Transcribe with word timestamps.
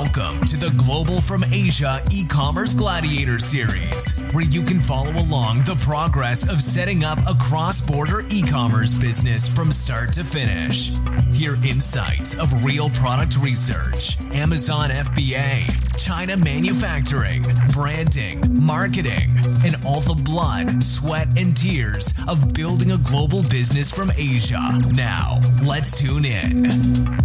Welcome 0.00 0.44
to 0.44 0.56
the 0.56 0.70
Global 0.76 1.20
from 1.20 1.42
Asia 1.52 2.00
e 2.12 2.24
commerce 2.24 2.72
gladiator 2.72 3.40
series, 3.40 4.16
where 4.30 4.44
you 4.44 4.62
can 4.62 4.78
follow 4.78 5.10
along 5.10 5.58
the 5.62 5.76
progress 5.82 6.48
of 6.48 6.62
setting 6.62 7.02
up 7.02 7.18
a 7.26 7.34
cross 7.34 7.80
border 7.80 8.22
e 8.30 8.40
commerce 8.42 8.94
business 8.94 9.48
from 9.48 9.72
start 9.72 10.12
to 10.12 10.22
finish. 10.22 10.92
Hear 11.32 11.56
insights 11.64 12.38
of 12.38 12.64
real 12.64 12.90
product 12.90 13.38
research, 13.38 14.16
Amazon 14.36 14.90
FBA, 14.90 15.98
China 15.98 16.36
manufacturing, 16.36 17.42
branding, 17.72 18.40
marketing, 18.64 19.32
and 19.64 19.74
all 19.84 20.00
the 20.00 20.14
blood, 20.14 20.82
sweat, 20.84 21.36
and 21.36 21.56
tears 21.56 22.14
of 22.28 22.54
building 22.54 22.92
a 22.92 22.98
global 22.98 23.42
business 23.50 23.90
from 23.90 24.12
Asia. 24.16 24.80
Now, 24.92 25.40
let's 25.64 26.00
tune 26.00 26.24
in. 26.24 27.18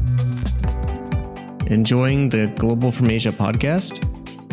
Enjoying 1.74 2.30
the 2.30 2.54
Global 2.56 2.92
from 2.92 3.10
Asia 3.10 3.32
podcast? 3.32 4.06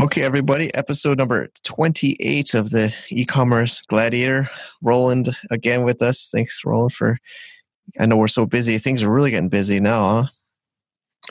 Okay, 0.00 0.22
everybody, 0.22 0.74
episode 0.74 1.18
number 1.18 1.50
28 1.62 2.54
of 2.54 2.70
the 2.70 2.94
e 3.10 3.26
commerce 3.26 3.82
gladiator. 3.82 4.48
Roland 4.80 5.28
again 5.50 5.84
with 5.84 6.00
us. 6.00 6.30
Thanks, 6.32 6.62
Roland, 6.64 6.94
for 6.94 7.18
I 7.98 8.06
know 8.06 8.16
we're 8.16 8.28
so 8.28 8.46
busy. 8.46 8.78
Things 8.78 9.02
are 9.02 9.10
really 9.10 9.30
getting 9.30 9.48
busy 9.48 9.80
now, 9.80 10.22
huh? 10.22 10.28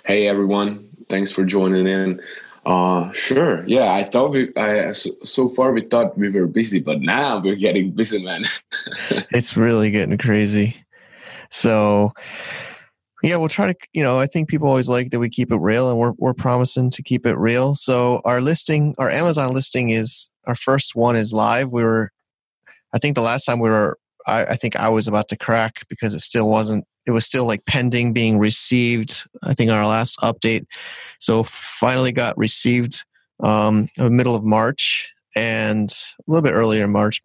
Hey 0.05 0.27
everyone, 0.27 0.89
thanks 1.09 1.31
for 1.31 1.43
joining 1.43 1.87
in. 1.87 2.21
Uh, 2.65 3.11
sure. 3.11 3.63
Yeah, 3.67 3.93
I 3.93 4.03
thought 4.03 4.31
we. 4.31 4.51
I 4.57 4.91
so, 4.91 5.11
so 5.23 5.47
far 5.47 5.71
we 5.71 5.81
thought 5.81 6.17
we 6.17 6.29
were 6.29 6.47
busy, 6.47 6.79
but 6.79 6.99
now 6.99 7.39
we're 7.39 7.55
getting 7.55 7.91
busy, 7.91 8.23
man. 8.23 8.43
it's 9.31 9.55
really 9.55 9.91
getting 9.91 10.17
crazy. 10.17 10.75
So, 11.51 12.11
yeah, 13.21 13.35
we'll 13.35 13.49
try 13.49 13.67
to. 13.67 13.75
You 13.93 14.01
know, 14.01 14.19
I 14.19 14.25
think 14.25 14.49
people 14.49 14.67
always 14.67 14.89
like 14.89 15.11
that 15.11 15.19
we 15.19 15.29
keep 15.29 15.51
it 15.51 15.57
real, 15.57 15.91
and 15.91 15.99
we're 15.99 16.13
we're 16.17 16.33
promising 16.33 16.89
to 16.91 17.03
keep 17.03 17.27
it 17.27 17.37
real. 17.37 17.75
So 17.75 18.21
our 18.25 18.41
listing, 18.41 18.95
our 18.97 19.11
Amazon 19.11 19.53
listing 19.53 19.91
is 19.91 20.31
our 20.47 20.55
first 20.55 20.95
one 20.95 21.15
is 21.15 21.31
live. 21.31 21.71
We 21.71 21.83
were, 21.83 22.11
I 22.93 22.97
think 22.97 23.13
the 23.13 23.21
last 23.21 23.45
time 23.45 23.59
we 23.59 23.69
were 23.69 23.99
I, 24.27 24.45
I 24.45 24.55
think 24.55 24.75
I 24.75 24.89
was 24.89 25.07
about 25.07 25.27
to 25.29 25.37
crack 25.37 25.81
because 25.89 26.13
it 26.13 26.21
still 26.21 26.49
wasn't 26.49 26.85
it 27.07 27.11
was 27.11 27.25
still 27.25 27.45
like 27.45 27.65
pending 27.65 28.13
being 28.13 28.39
received 28.39 29.25
i 29.43 29.53
think 29.53 29.69
our 29.69 29.85
last 29.85 30.17
update. 30.19 30.65
So 31.19 31.43
finally 31.43 32.11
got 32.11 32.37
received 32.37 33.05
um 33.43 33.87
middle 33.97 34.35
of 34.35 34.43
march 34.43 35.11
and 35.35 35.91
a 35.91 36.23
little 36.31 36.41
bit 36.41 36.53
earlier 36.53 36.87
march 36.87 37.21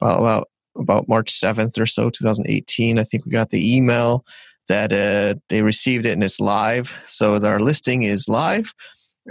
about 0.00 0.48
about, 0.76 1.08
march 1.08 1.32
7th 1.32 1.80
or 1.80 1.86
so 1.86 2.08
2018 2.10 2.98
i 2.98 3.04
think 3.04 3.24
we 3.24 3.32
got 3.32 3.50
the 3.50 3.76
email 3.76 4.24
that 4.68 4.92
uh, 4.92 5.38
they 5.48 5.62
received 5.62 6.06
it 6.06 6.12
and 6.12 6.22
it's 6.22 6.40
live. 6.40 6.94
So 7.06 7.42
our 7.44 7.58
listing 7.58 8.04
is 8.04 8.28
live 8.28 8.72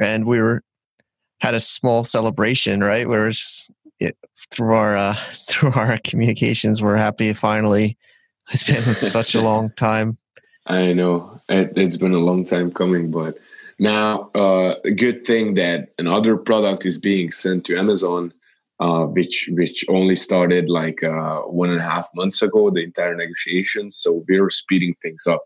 and 0.02 0.26
we 0.26 0.40
were 0.40 0.64
had 1.40 1.54
a 1.54 1.60
small 1.60 2.04
celebration 2.04 2.84
right? 2.84 3.08
Where 3.08 3.32
it, 4.00 4.18
through 4.52 4.74
our 4.74 4.98
uh, 4.98 5.18
through 5.48 5.74
our 5.74 5.98
communications, 6.04 6.82
we're 6.82 6.98
happy 6.98 7.34
finally. 7.34 7.98
It's 8.52 8.64
been 8.64 8.82
such 8.96 9.36
a 9.36 9.42
long 9.42 9.72
time. 9.72 10.18
I 10.66 10.94
know 10.94 11.42
it, 11.50 11.78
has 11.78 11.98
been 11.98 12.14
a 12.14 12.20
long 12.20 12.46
time 12.46 12.72
coming, 12.72 13.10
but 13.10 13.38
now 13.80 14.30
uh, 14.36 14.76
a 14.84 14.92
good 14.92 15.26
thing 15.26 15.54
that 15.54 15.90
another 15.98 16.36
product 16.36 16.86
is 16.86 17.00
being 17.00 17.32
sent 17.32 17.66
to 17.66 17.78
Amazon, 17.78 18.34
uh, 18.80 19.06
which 19.06 19.50
which 19.54 19.86
only 19.90 20.16
started 20.16 20.70
like 20.70 21.04
uh, 21.04 21.42
one 21.42 21.70
and 21.70 21.80
a 21.80 21.84
half 21.84 22.10
months 22.16 22.42
ago. 22.42 22.70
The 22.70 22.84
entire 22.84 23.16
negotiations, 23.16 23.98
so 23.98 24.24
we're 24.28 24.50
speeding 24.50 24.94
things 25.02 25.26
up. 25.28 25.44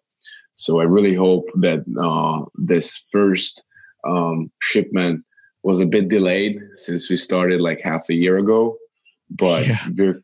So 0.56 0.80
I 0.80 0.84
really 0.84 1.16
hope 1.16 1.50
that 1.56 1.84
uh, 2.00 2.46
this 2.56 3.08
first 3.12 3.64
um, 4.08 4.52
shipment 4.62 5.24
was 5.64 5.82
a 5.82 5.86
bit 5.86 6.08
delayed 6.08 6.60
since 6.76 7.10
we 7.10 7.16
started 7.16 7.62
like 7.62 7.82
half 7.82 8.10
a 8.10 8.14
year 8.14 8.38
ago 8.38 8.78
but 9.32 9.66
yeah. 9.66 9.80
we're 9.98 10.22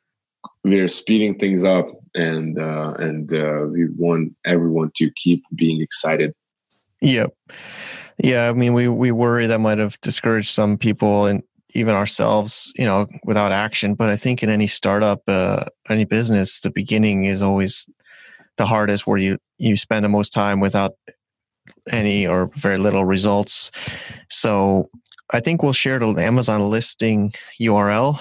we're 0.64 0.88
speeding 0.88 1.38
things 1.38 1.64
up 1.64 1.88
and 2.14 2.60
uh, 2.60 2.94
and 3.00 3.32
uh, 3.32 3.68
we 3.72 3.88
want 3.98 4.36
everyone 4.46 4.92
to 4.96 5.10
keep 5.12 5.44
being 5.56 5.82
excited. 5.82 6.34
Yep. 7.02 7.34
Yeah, 8.24 8.50
I 8.50 8.54
mean, 8.54 8.74
we 8.74 8.88
we 8.88 9.12
worry 9.12 9.48
that 9.48 9.60
might 9.60 9.78
have 9.78 10.00
discouraged 10.02 10.50
some 10.50 10.78
people 10.78 11.26
and 11.26 11.44
even 11.72 11.94
ourselves, 11.94 12.72
you 12.76 12.86
know, 12.86 13.08
without 13.24 13.52
action. 13.52 13.94
But 13.94 14.10
I 14.10 14.18
think 14.18 14.42
in 14.42 14.50
any 14.50 14.68
startup, 14.68 15.22
uh, 15.28 15.66
any 15.90 16.06
business, 16.06 16.62
the 16.62 16.72
beginning 16.72 17.26
is 17.26 17.42
always 17.42 17.88
the 18.58 18.66
hardest, 18.66 19.06
where 19.06 19.20
you 19.20 19.38
you 19.60 19.78
spend 19.78 20.04
the 20.04 20.10
most 20.10 20.34
time 20.34 20.60
without 20.60 20.94
any 21.92 22.26
or 22.26 22.48
very 22.56 22.78
little 22.78 23.06
results. 23.06 23.72
So 24.30 24.90
I 25.32 25.40
think 25.40 25.62
we'll 25.62 25.74
share 25.74 26.00
the 26.00 26.08
Amazon 26.18 26.70
listing 26.70 27.34
URL 27.62 28.20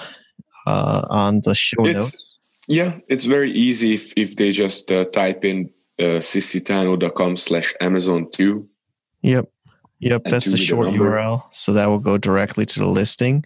uh, 0.66 1.06
on 1.08 1.40
the 1.42 1.54
show 1.54 1.84
it's, 1.84 1.94
notes? 1.94 2.38
Yeah, 2.68 2.98
it's 3.08 3.26
very 3.26 3.50
easy 3.52 3.94
if, 3.94 4.12
if 4.16 4.36
they 4.36 4.50
just 4.50 4.90
uh, 4.90 5.04
type 5.04 5.44
in 5.44 5.70
uh, 5.98 6.20
sisitano.com 6.20 7.36
slash 7.36 7.74
Amazon 7.80 8.28
2. 8.32 8.68
Yep. 9.22 9.48
Yep, 10.00 10.22
that's 10.26 10.50
the 10.50 10.58
short 10.58 10.92
the 10.92 10.98
URL. 10.98 11.44
So 11.52 11.72
that 11.72 11.86
will 11.86 11.98
go 11.98 12.18
directly 12.18 12.66
to 12.66 12.78
the 12.78 12.86
listing. 12.86 13.44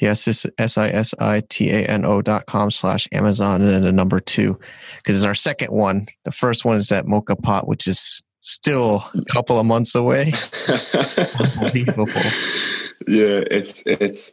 Yes, 0.00 0.26
it's 0.28 0.46
S-I-S-I-T-A-N-O 0.56 2.22
dot 2.22 2.46
com 2.46 2.70
slash 2.70 3.08
Amazon 3.12 3.60
and 3.60 3.70
then 3.70 3.82
the 3.82 3.92
number 3.92 4.20
two. 4.20 4.58
Because 4.98 5.16
it's 5.16 5.26
our 5.26 5.34
second 5.34 5.72
one. 5.72 6.06
The 6.24 6.32
first 6.32 6.64
one 6.64 6.76
is 6.76 6.88
that 6.88 7.06
mocha 7.06 7.36
pot, 7.36 7.66
which 7.66 7.86
is 7.86 8.22
still 8.40 9.04
a 9.14 9.24
couple 9.32 9.58
of 9.58 9.66
months 9.66 9.94
away. 9.94 10.32
Unbelievable. 11.38 12.22
Yeah, 13.06 13.42
it's 13.50 13.82
it's 13.86 14.32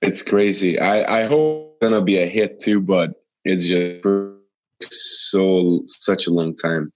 it's 0.00 0.22
crazy. 0.22 0.78
I 0.78 1.22
I 1.22 1.26
hope 1.26 1.76
it's 1.80 1.88
gonna 1.88 2.02
be 2.02 2.18
a 2.18 2.26
hit 2.26 2.60
too, 2.60 2.80
but 2.80 3.10
it's 3.44 3.66
just 3.66 4.02
so 4.90 5.82
such 5.86 6.26
a 6.26 6.32
long 6.32 6.54
time. 6.56 6.92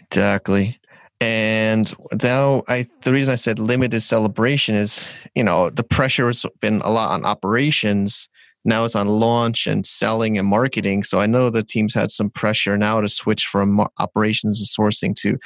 Exactly. 0.00 0.78
And 1.20 1.92
now 2.22 2.64
I 2.68 2.86
the 3.02 3.12
reason 3.12 3.32
I 3.32 3.36
said 3.36 3.58
limited 3.58 4.00
celebration 4.00 4.74
is, 4.74 5.08
you 5.34 5.44
know, 5.44 5.70
the 5.70 5.84
pressure 5.84 6.26
has 6.26 6.44
been 6.60 6.80
a 6.84 6.90
lot 6.90 7.12
on 7.12 7.24
operations. 7.24 8.28
Now 8.64 8.84
it's 8.84 8.96
on 8.96 9.08
launch 9.08 9.66
and 9.66 9.86
selling 9.86 10.38
and 10.38 10.46
marketing. 10.46 11.02
So 11.02 11.18
I 11.18 11.26
know 11.26 11.50
the 11.50 11.62
teams 11.62 11.94
had 11.94 12.10
some 12.10 12.30
pressure 12.30 12.78
now 12.78 13.00
to 13.00 13.08
switch 13.08 13.44
from 13.44 13.80
operations 13.98 14.60
and 14.60 14.86
sourcing 14.86 15.14
to 15.16 15.38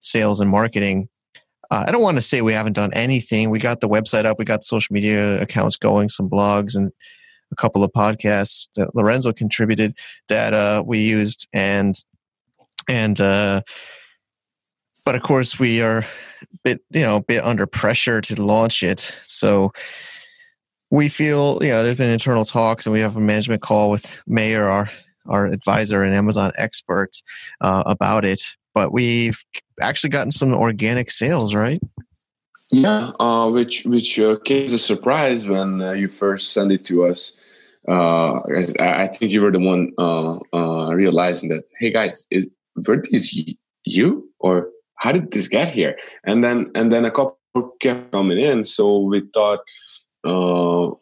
sales 0.00 0.40
and 0.40 0.50
marketing 0.50 1.08
uh, 1.70 1.84
I 1.86 1.92
don't 1.92 2.02
want 2.02 2.16
to 2.16 2.22
say 2.22 2.40
we 2.40 2.52
haven't 2.52 2.72
done 2.74 2.92
anything. 2.94 3.50
We 3.50 3.58
got 3.58 3.80
the 3.80 3.88
website 3.88 4.24
up, 4.24 4.38
we 4.38 4.44
got 4.44 4.64
social 4.64 4.92
media 4.92 5.40
accounts 5.40 5.76
going, 5.76 6.08
some 6.08 6.28
blogs, 6.28 6.74
and 6.74 6.90
a 7.52 7.56
couple 7.56 7.84
of 7.84 7.92
podcasts 7.92 8.68
that 8.76 8.94
Lorenzo 8.94 9.32
contributed 9.32 9.96
that 10.28 10.54
uh, 10.54 10.82
we 10.86 10.98
used, 10.98 11.46
and 11.52 11.94
and 12.88 13.20
uh, 13.20 13.62
but 15.04 15.14
of 15.14 15.22
course 15.22 15.58
we 15.58 15.82
are 15.82 15.98
a 15.98 16.06
bit 16.64 16.80
you 16.90 17.02
know 17.02 17.16
a 17.16 17.22
bit 17.22 17.44
under 17.44 17.66
pressure 17.66 18.20
to 18.22 18.42
launch 18.42 18.82
it. 18.82 19.16
So 19.26 19.72
we 20.90 21.08
feel 21.08 21.58
you 21.60 21.68
know 21.68 21.82
there's 21.82 21.96
been 21.96 22.10
internal 22.10 22.44
talks, 22.44 22.86
and 22.86 22.92
we 22.92 23.00
have 23.00 23.16
a 23.16 23.20
management 23.20 23.62
call 23.62 23.90
with 23.90 24.22
Mir 24.26 24.68
our 24.68 24.90
our 25.26 25.46
advisor 25.46 26.02
and 26.02 26.14
Amazon 26.14 26.52
expert, 26.56 27.10
uh, 27.60 27.82
about 27.84 28.24
it 28.24 28.42
but 28.78 28.92
we've 28.92 29.42
actually 29.82 30.10
gotten 30.10 30.30
some 30.30 30.54
organic 30.54 31.10
sales, 31.10 31.52
right? 31.52 31.82
Yeah, 32.70 33.10
uh, 33.18 33.50
which 33.50 33.84
which 33.84 34.20
uh, 34.20 34.36
came 34.44 34.66
as 34.66 34.72
a 34.72 34.78
surprise 34.78 35.48
when 35.48 35.82
uh, 35.82 35.92
you 36.00 36.06
first 36.06 36.52
sent 36.52 36.70
it 36.70 36.84
to 36.84 37.04
us. 37.10 37.34
Uh, 37.88 38.38
I 38.78 39.08
think 39.08 39.32
you 39.32 39.42
were 39.42 39.50
the 39.50 39.58
one 39.58 39.90
uh, 39.98 40.38
uh, 40.54 40.94
realizing 40.94 41.48
that, 41.50 41.64
hey 41.80 41.90
guys, 41.90 42.26
is 42.30 42.46
were 42.86 43.02
you 43.84 44.30
or 44.38 44.70
how 45.02 45.10
did 45.10 45.32
this 45.32 45.48
get 45.48 45.74
here? 45.74 45.98
And 46.22 46.44
then 46.44 46.70
and 46.76 46.92
then 46.92 47.04
a 47.04 47.10
couple 47.10 47.74
kept 47.80 48.12
coming 48.12 48.38
in, 48.38 48.64
so 48.64 48.84
we 49.00 49.22
thought 49.34 49.60
uh, 50.22 50.94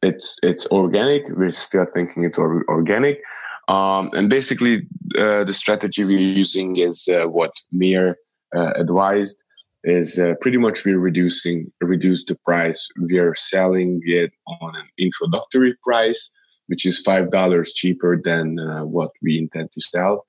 it's 0.00 0.38
it's 0.42 0.66
organic. 0.68 1.28
We're 1.28 1.50
still 1.50 1.84
thinking 1.92 2.24
it's 2.24 2.38
or- 2.38 2.64
organic, 2.70 3.20
um, 3.68 4.10
and 4.14 4.28
basically 4.30 4.86
uh, 5.18 5.44
the 5.44 5.52
strategy 5.52 6.04
we're 6.04 6.18
using 6.18 6.76
is 6.78 7.08
uh, 7.08 7.26
what 7.26 7.52
Mir 7.70 8.16
uh, 8.54 8.72
advised 8.76 9.44
is 9.84 10.18
uh, 10.18 10.34
pretty 10.40 10.58
much 10.58 10.84
we're 10.84 10.98
reducing 10.98 11.70
reduce 11.80 12.24
the 12.24 12.34
price. 12.34 12.88
We 13.00 13.18
are 13.18 13.34
selling 13.34 14.00
it 14.04 14.32
on 14.46 14.74
an 14.74 14.88
introductory 14.98 15.76
price, 15.84 16.32
which 16.66 16.86
is 16.86 17.00
five 17.00 17.30
dollars 17.30 17.72
cheaper 17.72 18.20
than 18.22 18.58
uh, 18.58 18.84
what 18.84 19.10
we 19.22 19.38
intend 19.38 19.70
to 19.72 19.80
sell 19.80 20.26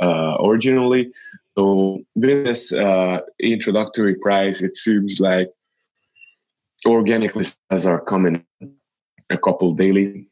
uh, 0.00 0.36
originally. 0.44 1.12
So 1.56 2.00
with 2.14 2.44
this 2.44 2.72
introductory 3.40 4.16
price, 4.16 4.62
it 4.62 4.76
seems 4.76 5.20
like 5.20 5.50
organic 6.86 7.34
listings 7.36 7.86
are 7.86 8.00
coming 8.00 8.44
a 9.30 9.38
couple 9.38 9.74
daily. 9.74 10.28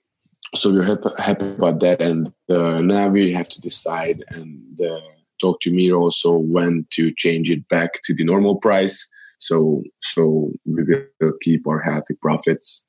So 0.55 0.73
we're 0.73 0.85
happy, 0.85 1.09
happy 1.19 1.49
about 1.49 1.81
that. 1.81 2.01
And 2.01 2.33
uh, 2.49 2.81
now 2.81 3.09
we 3.09 3.33
have 3.33 3.49
to 3.51 3.61
decide 3.61 4.25
and 4.29 4.81
uh, 4.81 5.01
talk 5.41 5.61
to 5.61 5.73
me 5.73 5.93
also 5.93 6.37
when 6.37 6.87
to 6.91 7.13
change 7.15 7.51
it 7.51 7.69
back 7.69 8.03
to 8.05 8.15
the 8.15 8.25
normal 8.25 8.57
price. 8.57 9.09
So 9.39 9.83
so 10.01 10.53
we 10.67 10.83
will 11.21 11.33
keep 11.41 11.67
our 11.67 11.81
healthy 11.81 12.15
profits. 12.15 12.85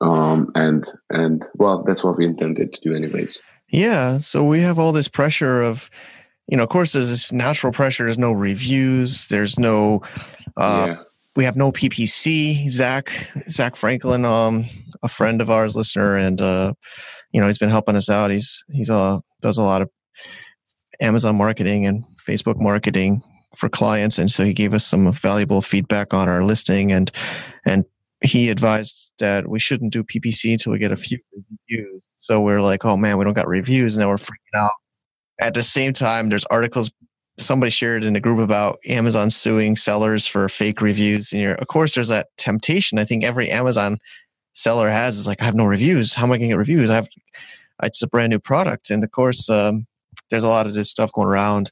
Um, 0.00 0.50
and 0.54 0.84
and 1.10 1.46
well, 1.54 1.84
that's 1.84 2.02
what 2.02 2.16
we 2.16 2.24
intended 2.24 2.72
to 2.72 2.80
do, 2.80 2.94
anyways. 2.94 3.40
Yeah. 3.68 4.18
So 4.18 4.42
we 4.42 4.60
have 4.60 4.78
all 4.78 4.92
this 4.92 5.08
pressure 5.08 5.62
of, 5.62 5.88
you 6.48 6.56
know, 6.56 6.64
of 6.64 6.68
course, 6.68 6.92
there's 6.92 7.10
this 7.10 7.32
natural 7.32 7.72
pressure. 7.72 8.04
There's 8.04 8.18
no 8.18 8.32
reviews. 8.32 9.28
There's 9.28 9.58
no. 9.58 10.02
Uh, 10.56 10.86
yeah 10.88 11.02
we 11.36 11.44
have 11.44 11.56
no 11.56 11.72
PPC. 11.72 12.70
Zach 12.70 13.10
Zach 13.48 13.76
Franklin, 13.76 14.24
um, 14.24 14.66
a 15.02 15.08
friend 15.08 15.40
of 15.40 15.50
ours, 15.50 15.76
listener, 15.76 16.16
and 16.16 16.40
uh, 16.40 16.72
you 17.32 17.40
know 17.40 17.46
he's 17.46 17.58
been 17.58 17.70
helping 17.70 17.96
us 17.96 18.08
out. 18.08 18.30
He's 18.30 18.64
he's 18.70 18.90
uh 18.90 19.18
does 19.40 19.58
a 19.58 19.62
lot 19.62 19.82
of 19.82 19.90
Amazon 21.00 21.36
marketing 21.36 21.86
and 21.86 22.04
Facebook 22.28 22.60
marketing 22.60 23.22
for 23.56 23.68
clients, 23.68 24.18
and 24.18 24.30
so 24.30 24.44
he 24.44 24.52
gave 24.52 24.74
us 24.74 24.86
some 24.86 25.12
valuable 25.12 25.62
feedback 25.62 26.14
on 26.14 26.28
our 26.28 26.42
listing 26.42 26.92
and 26.92 27.10
and 27.64 27.84
he 28.24 28.50
advised 28.50 29.10
that 29.18 29.48
we 29.48 29.58
shouldn't 29.58 29.92
do 29.92 30.04
PPC 30.04 30.52
until 30.52 30.72
we 30.72 30.78
get 30.78 30.92
a 30.92 30.96
few 30.96 31.18
reviews. 31.68 32.04
So 32.18 32.40
we're 32.40 32.60
like, 32.60 32.84
oh 32.84 32.96
man, 32.96 33.18
we 33.18 33.24
don't 33.24 33.34
got 33.34 33.48
reviews. 33.48 33.96
And 33.96 34.02
now 34.02 34.08
we're 34.08 34.16
freaking 34.16 34.56
out. 34.56 34.70
At 35.40 35.54
the 35.54 35.62
same 35.62 35.92
time, 35.92 36.28
there's 36.28 36.44
articles 36.46 36.90
somebody 37.38 37.70
shared 37.70 38.04
in 38.04 38.14
a 38.14 38.20
group 38.20 38.38
about 38.38 38.78
Amazon 38.86 39.30
suing 39.30 39.74
sellers 39.74 40.26
for 40.26 40.48
fake 40.48 40.80
reviews. 40.80 41.32
And 41.32 41.58
of 41.58 41.66
course, 41.66 41.94
there's 41.94 42.08
that 42.08 42.28
temptation. 42.36 42.98
I 42.98 43.04
think 43.04 43.24
every 43.24 43.50
Amazon 43.50 43.98
seller 44.54 44.90
has 44.90 45.18
is 45.18 45.26
like, 45.26 45.40
I 45.40 45.44
have 45.44 45.54
no 45.54 45.64
reviews. 45.64 46.14
How 46.14 46.24
am 46.24 46.32
I 46.32 46.38
going 46.38 46.50
to 46.50 46.54
get 46.54 46.58
reviews? 46.58 46.90
I 46.90 46.96
have, 46.96 47.08
it's 47.82 48.02
a 48.02 48.06
brand 48.06 48.30
new 48.30 48.38
product. 48.38 48.90
And 48.90 49.02
of 49.02 49.10
course, 49.10 49.48
um, 49.48 49.86
there's 50.30 50.44
a 50.44 50.48
lot 50.48 50.66
of 50.66 50.74
this 50.74 50.90
stuff 50.90 51.12
going 51.12 51.28
around 51.28 51.70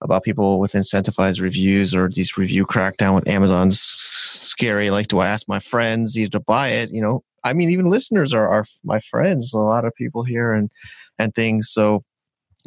about 0.00 0.22
people 0.22 0.60
with 0.60 0.72
incentivized 0.72 1.40
reviews 1.40 1.94
or 1.94 2.08
these 2.08 2.36
review 2.36 2.64
crackdown 2.64 3.14
with 3.14 3.28
Amazon's 3.28 3.80
scary. 3.80 4.90
Like, 4.90 5.08
do 5.08 5.18
I 5.18 5.28
ask 5.28 5.48
my 5.48 5.58
friends 5.58 6.16
either 6.16 6.30
to 6.30 6.40
buy 6.40 6.68
it? 6.68 6.90
You 6.90 7.00
know, 7.00 7.24
I 7.44 7.52
mean, 7.52 7.70
even 7.70 7.86
listeners 7.86 8.32
are, 8.32 8.48
are 8.48 8.64
my 8.84 9.00
friends, 9.00 9.52
a 9.52 9.58
lot 9.58 9.84
of 9.84 9.94
people 9.94 10.22
here 10.22 10.52
and, 10.52 10.70
and 11.18 11.34
things. 11.34 11.70
So 11.70 12.04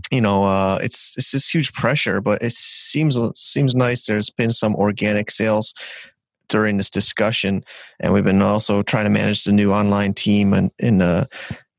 you 0.09 0.21
know, 0.21 0.45
uh, 0.45 0.79
it's 0.81 1.15
it's 1.17 1.31
this 1.31 1.49
huge 1.49 1.73
pressure, 1.73 2.21
but 2.21 2.41
it 2.41 2.53
seems 2.53 3.17
seems 3.35 3.75
nice. 3.75 4.05
There's 4.05 4.29
been 4.29 4.51
some 4.51 4.75
organic 4.75 5.29
sales 5.29 5.73
during 6.51 6.77
this 6.77 6.89
discussion, 6.89 7.63
and 7.99 8.13
we've 8.13 8.23
been 8.23 8.41
also 8.41 8.83
trying 8.83 9.05
to 9.05 9.09
manage 9.09 9.43
the 9.43 9.51
new 9.51 9.73
online 9.73 10.13
team 10.13 10.53
and 10.53 10.69
in 10.77 11.01
uh, 11.01 11.25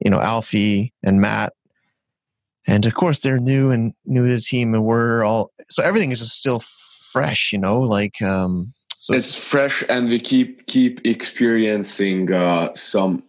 you 0.00 0.10
know 0.10 0.20
Alfie 0.20 0.92
and 1.02 1.20
Matt, 1.20 1.52
and 2.66 2.84
of 2.86 2.94
course 2.94 3.20
they're 3.20 3.38
new 3.38 3.70
and 3.70 3.92
new 4.04 4.26
to 4.26 4.34
the 4.34 4.40
team, 4.40 4.74
and 4.74 4.84
we're 4.84 5.22
all 5.22 5.52
so 5.70 5.82
everything 5.82 6.10
is 6.10 6.18
just 6.18 6.36
still 6.36 6.60
fresh, 7.12 7.52
you 7.52 7.58
know, 7.58 7.80
like 7.80 8.20
um, 8.22 8.72
so 8.98 9.14
it's, 9.14 9.28
it's 9.28 9.48
fresh, 9.48 9.84
and 9.88 10.08
we 10.08 10.18
keep 10.18 10.66
keep 10.66 11.00
experiencing 11.04 12.32
uh, 12.32 12.72
some 12.74 13.22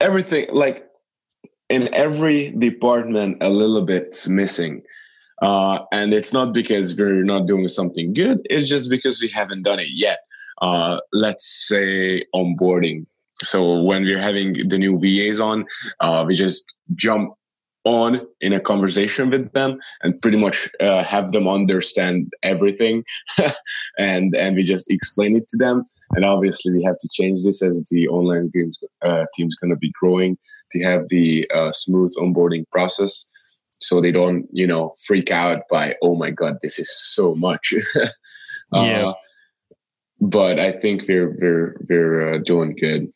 everything 0.00 0.46
like 0.52 0.86
in 1.68 1.92
every 1.92 2.50
department 2.52 3.42
a 3.42 3.48
little 3.48 3.82
bit's 3.82 4.28
missing. 4.28 4.82
Uh, 5.42 5.80
and 5.92 6.14
it's 6.14 6.32
not 6.32 6.54
because 6.54 6.98
we're 6.98 7.22
not 7.22 7.46
doing 7.46 7.68
something 7.68 8.14
good 8.14 8.40
it's 8.46 8.66
just 8.66 8.90
because 8.90 9.20
we 9.20 9.28
haven't 9.28 9.64
done 9.64 9.78
it 9.78 9.88
yet 9.90 10.20
uh, 10.62 10.98
let's 11.12 11.66
say 11.68 12.22
onboarding. 12.34 13.06
So 13.42 13.82
when 13.82 14.04
we're 14.04 14.20
having 14.20 14.68
the 14.68 14.78
new 14.78 14.98
vas 14.98 15.40
on 15.40 15.66
uh, 16.00 16.24
we 16.26 16.34
just 16.34 16.64
jump 16.94 17.34
on 17.84 18.20
in 18.40 18.52
a 18.52 18.60
conversation 18.60 19.30
with 19.30 19.52
them 19.52 19.78
and 20.02 20.20
pretty 20.20 20.36
much 20.36 20.68
uh, 20.80 21.04
have 21.04 21.30
them 21.30 21.46
understand 21.48 22.32
everything. 22.42 23.04
And 23.98 24.34
and 24.34 24.56
we 24.56 24.62
just 24.62 24.90
explain 24.90 25.36
it 25.36 25.48
to 25.48 25.56
them. 25.56 25.84
And 26.10 26.24
obviously 26.24 26.72
we 26.72 26.82
have 26.82 26.98
to 26.98 27.08
change 27.12 27.44
this 27.44 27.62
as 27.62 27.82
the 27.90 28.08
online 28.08 28.50
games 28.52 28.78
uh, 29.02 29.24
team's 29.34 29.56
going 29.56 29.70
to 29.70 29.76
be 29.76 29.92
growing 30.00 30.36
to 30.72 30.82
have 30.82 31.08
the 31.08 31.48
uh, 31.54 31.72
smooth 31.72 32.12
onboarding 32.18 32.64
process. 32.70 33.30
So 33.80 34.00
they 34.00 34.12
don't 34.12 34.46
you 34.52 34.66
know 34.66 34.92
freak 35.06 35.30
out 35.30 35.62
by 35.70 35.94
oh 36.02 36.16
my 36.16 36.30
god 36.30 36.56
this 36.62 36.78
is 36.78 36.90
so 37.14 37.34
much. 37.34 37.72
Uh, 38.72 38.82
yeah 38.82 39.12
but 40.20 40.58
i 40.58 40.72
think 40.72 41.06
we're 41.08 41.36
we're 41.40 41.76
we're 41.88 42.34
uh, 42.34 42.38
doing 42.44 42.74
good 42.78 43.12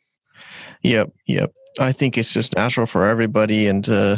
yep 0.83 1.11
yep 1.27 1.53
i 1.79 1.93
think 1.93 2.17
it's 2.19 2.33
just 2.33 2.55
natural 2.57 2.87
for 2.87 3.07
everybody 3.07 3.67
and 3.67 3.89
uh 3.89 4.17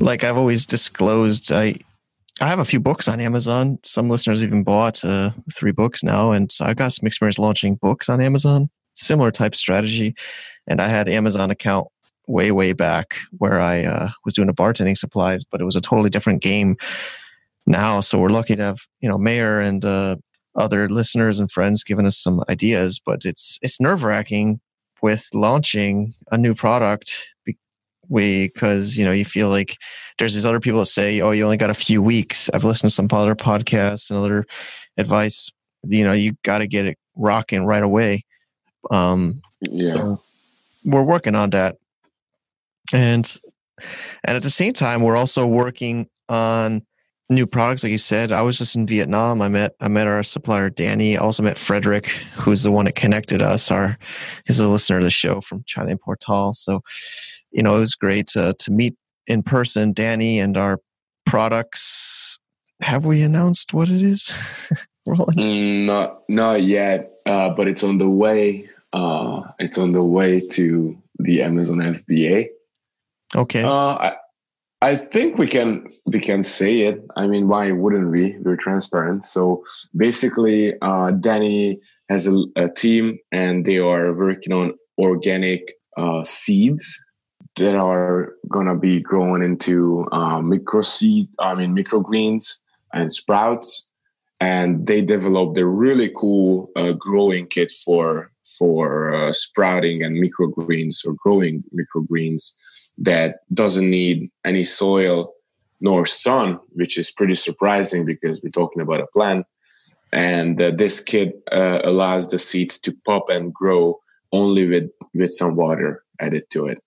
like 0.00 0.24
i've 0.24 0.36
always 0.36 0.66
disclosed 0.66 1.52
i 1.52 1.74
I 2.40 2.48
have 2.48 2.58
a 2.58 2.64
few 2.64 2.80
books 2.80 3.06
on 3.06 3.20
Amazon. 3.20 3.78
Some 3.82 4.08
listeners 4.08 4.42
even 4.42 4.62
bought 4.62 5.04
uh, 5.04 5.32
three 5.54 5.72
books 5.72 6.02
now, 6.02 6.32
and 6.32 6.50
so 6.50 6.64
I 6.64 6.72
got 6.72 6.92
some 6.92 7.06
experience 7.06 7.38
launching 7.38 7.74
books 7.74 8.08
on 8.08 8.22
Amazon. 8.22 8.70
Similar 8.94 9.30
type 9.30 9.54
strategy, 9.54 10.14
and 10.66 10.80
I 10.80 10.88
had 10.88 11.06
Amazon 11.06 11.50
account 11.50 11.88
way 12.26 12.50
way 12.50 12.72
back 12.72 13.16
where 13.38 13.60
I 13.60 13.84
uh, 13.84 14.08
was 14.24 14.34
doing 14.34 14.48
a 14.48 14.54
bartending 14.54 14.96
supplies, 14.96 15.44
but 15.44 15.60
it 15.60 15.64
was 15.64 15.76
a 15.76 15.82
totally 15.82 16.08
different 16.08 16.40
game 16.40 16.76
now. 17.66 18.00
So 18.00 18.18
we're 18.18 18.28
lucky 18.28 18.56
to 18.56 18.62
have 18.62 18.86
you 19.00 19.08
know 19.08 19.18
Mir 19.18 19.60
and 19.60 19.84
uh, 19.84 20.16
other 20.60 20.88
listeners 20.88 21.38
and 21.38 21.50
friends 21.50 21.84
giving 21.84 22.06
us 22.06 22.18
some 22.18 22.42
ideas, 22.48 23.00
but 23.04 23.24
it's 23.24 23.58
it's 23.62 23.80
nerve 23.80 24.02
wracking 24.02 24.60
with 25.02 25.26
launching 25.34 26.12
a 26.30 26.38
new 26.38 26.54
product 26.54 27.26
because 28.08 28.96
you 28.96 29.04
know 29.04 29.12
you 29.12 29.24
feel 29.24 29.48
like 29.48 29.76
there's 30.18 30.34
these 30.34 30.46
other 30.46 30.60
people 30.60 30.80
that 30.80 30.86
say, 30.86 31.20
"Oh, 31.20 31.30
you 31.30 31.44
only 31.44 31.56
got 31.56 31.70
a 31.70 31.74
few 31.74 32.02
weeks." 32.02 32.50
I've 32.52 32.64
listened 32.64 32.90
to 32.90 32.94
some 32.94 33.08
other 33.10 33.34
podcasts 33.34 34.10
and 34.10 34.18
other 34.18 34.44
advice. 34.96 35.50
You 35.82 36.04
know, 36.04 36.12
you 36.12 36.32
got 36.44 36.58
to 36.58 36.66
get 36.66 36.86
it 36.86 36.98
rocking 37.16 37.64
right 37.64 37.82
away. 37.82 38.24
Um, 38.90 39.40
yeah. 39.62 39.92
So 39.92 40.22
we're 40.84 41.02
working 41.02 41.34
on 41.34 41.50
that 41.50 41.76
and 42.92 43.38
and 44.24 44.36
at 44.36 44.42
the 44.42 44.50
same 44.50 44.72
time 44.72 45.02
we're 45.02 45.16
also 45.16 45.46
working 45.46 46.08
on 46.28 46.82
new 47.30 47.46
products 47.46 47.82
like 47.82 47.92
you 47.92 47.98
said. 47.98 48.32
I 48.32 48.42
was 48.42 48.58
just 48.58 48.76
in 48.76 48.86
vietnam. 48.86 49.40
I 49.40 49.48
met 49.48 49.74
i 49.80 49.88
met 49.88 50.06
our 50.06 50.22
supplier 50.22 50.68
danny. 50.68 51.16
I 51.16 51.20
also 51.20 51.42
met 51.42 51.56
frederick 51.56 52.06
who's 52.34 52.62
the 52.62 52.72
one 52.72 52.84
that 52.84 52.96
connected 52.96 53.40
us 53.40 53.70
our 53.70 53.96
he's 54.46 54.60
a 54.60 54.68
listener 54.68 54.98
to 54.98 55.04
the 55.04 55.10
show 55.10 55.40
from 55.40 55.64
china 55.66 55.96
portal. 55.96 56.52
So 56.52 56.82
you 57.52 57.62
know 57.62 57.76
it 57.76 57.80
was 57.80 57.94
great 57.94 58.26
to, 58.28 58.54
to 58.58 58.70
meet 58.70 58.96
in 59.26 59.42
person. 59.42 59.92
Danny 59.92 60.40
and 60.40 60.56
our 60.56 60.80
products 61.24 62.38
have 62.80 63.04
we 63.04 63.22
announced 63.22 63.72
what 63.72 63.88
it 63.88 64.02
is? 64.02 64.34
Mm, 65.08 65.86
not 65.86 66.22
not 66.28 66.62
yet 66.62 67.10
uh, 67.26 67.48
but 67.50 67.66
it's 67.66 67.82
on 67.82 67.98
the 67.98 68.08
way 68.08 68.68
uh, 68.92 69.42
it's 69.58 69.76
on 69.76 69.90
the 69.92 70.04
way 70.04 70.40
to 70.40 70.96
the 71.18 71.42
amazon 71.42 71.78
fba 71.78 72.48
Okay. 73.34 73.62
Uh, 73.62 73.70
I, 73.94 74.16
I 74.82 74.96
think 74.96 75.36
we 75.36 75.46
can 75.46 75.88
we 76.06 76.20
can 76.20 76.42
say 76.42 76.80
it. 76.82 77.04
I 77.14 77.26
mean, 77.26 77.48
why 77.48 77.70
wouldn't 77.70 78.10
we? 78.10 78.38
We're 78.38 78.56
transparent. 78.56 79.26
So 79.26 79.62
basically, 79.94 80.74
uh, 80.80 81.10
Danny 81.10 81.80
has 82.08 82.26
a, 82.26 82.44
a, 82.56 82.68
team, 82.70 83.18
and 83.30 83.64
they 83.64 83.76
are 83.76 84.14
working 84.14 84.54
on 84.54 84.72
organic 84.98 85.74
uh, 85.98 86.24
seeds 86.24 87.04
that 87.56 87.76
are 87.76 88.34
gonna 88.48 88.76
be 88.76 89.00
grown 89.00 89.42
into 89.42 90.08
uh, 90.12 90.40
micro 90.40 90.80
seed. 90.80 91.28
I 91.38 91.54
mean, 91.54 91.76
microgreens 91.76 92.60
and 92.94 93.12
sprouts, 93.12 93.86
and 94.40 94.86
they 94.86 95.02
developed 95.02 95.58
a 95.58 95.66
really 95.66 96.10
cool 96.16 96.70
uh, 96.74 96.92
growing 96.92 97.48
kit 97.48 97.70
for 97.70 98.29
for 98.58 99.14
uh, 99.14 99.32
sprouting 99.32 100.02
and 100.02 100.16
microgreens 100.16 101.06
or 101.06 101.14
growing 101.14 101.62
microgreens 101.74 102.52
that 102.98 103.40
doesn't 103.52 103.88
need 103.88 104.30
any 104.44 104.64
soil 104.64 105.32
nor 105.80 106.06
sun, 106.06 106.58
which 106.72 106.98
is 106.98 107.10
pretty 107.10 107.34
surprising 107.34 108.04
because 108.04 108.42
we're 108.42 108.50
talking 108.50 108.82
about 108.82 109.00
a 109.00 109.06
plant. 109.08 109.46
And 110.12 110.60
uh, 110.60 110.72
this 110.72 111.00
kit 111.00 111.42
uh, 111.52 111.80
allows 111.84 112.28
the 112.28 112.38
seeds 112.38 112.78
to 112.80 112.96
pop 113.06 113.28
and 113.28 113.54
grow 113.54 114.00
only 114.32 114.66
with 114.66 114.90
with 115.14 115.30
some 115.30 115.56
water 115.56 116.04
added 116.20 116.44
to 116.50 116.66
it. 116.66 116.82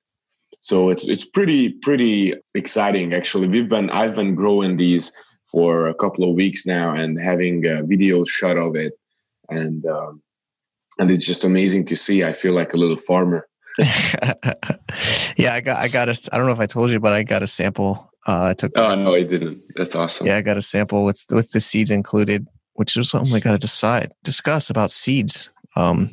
So 0.61 0.89
it's 0.89 1.07
it's 1.07 1.25
pretty 1.25 1.69
pretty 1.69 2.33
exciting 2.55 3.13
actually. 3.13 3.47
We've 3.47 3.69
been 3.69 3.89
I've 3.89 4.15
been 4.15 4.35
growing 4.35 4.77
these 4.77 5.13
for 5.43 5.87
a 5.87 5.93
couple 5.93 6.27
of 6.27 6.35
weeks 6.35 6.65
now 6.65 6.95
and 6.95 7.19
having 7.19 7.65
a 7.65 7.83
video 7.83 8.23
shot 8.23 8.57
of 8.57 8.75
it, 8.75 8.93
and 9.49 9.85
um, 9.85 10.22
and 10.99 11.11
it's 11.11 11.25
just 11.25 11.43
amazing 11.43 11.85
to 11.85 11.95
see. 11.95 12.23
I 12.23 12.33
feel 12.33 12.53
like 12.53 12.73
a 12.73 12.77
little 12.77 12.95
farmer. 12.95 13.47
yeah, 13.79 15.53
I 15.53 15.61
got 15.61 15.83
I 15.83 15.87
got 15.87 16.09
a 16.09 16.29
I 16.31 16.37
don't 16.37 16.45
know 16.45 16.53
if 16.53 16.59
I 16.59 16.67
told 16.67 16.91
you, 16.91 16.99
but 16.99 17.13
I 17.13 17.23
got 17.23 17.43
a 17.43 17.47
sample. 17.47 18.11
Uh, 18.27 18.45
I 18.49 18.53
took. 18.53 18.71
Oh 18.77 18.95
no, 18.95 19.15
I 19.15 19.23
didn't. 19.23 19.61
That's 19.75 19.95
awesome. 19.95 20.27
Yeah, 20.27 20.37
I 20.37 20.41
got 20.41 20.57
a 20.57 20.61
sample 20.61 21.03
with 21.05 21.25
with 21.29 21.51
the 21.51 21.61
seeds 21.61 21.91
included, 21.91 22.47
which 22.73 22.95
is 22.95 23.09
something 23.09 23.33
we 23.33 23.41
got 23.41 23.53
to 23.53 23.57
decide 23.57 24.13
discuss 24.23 24.69
about 24.69 24.91
seeds. 24.91 25.49
Um, 25.75 26.11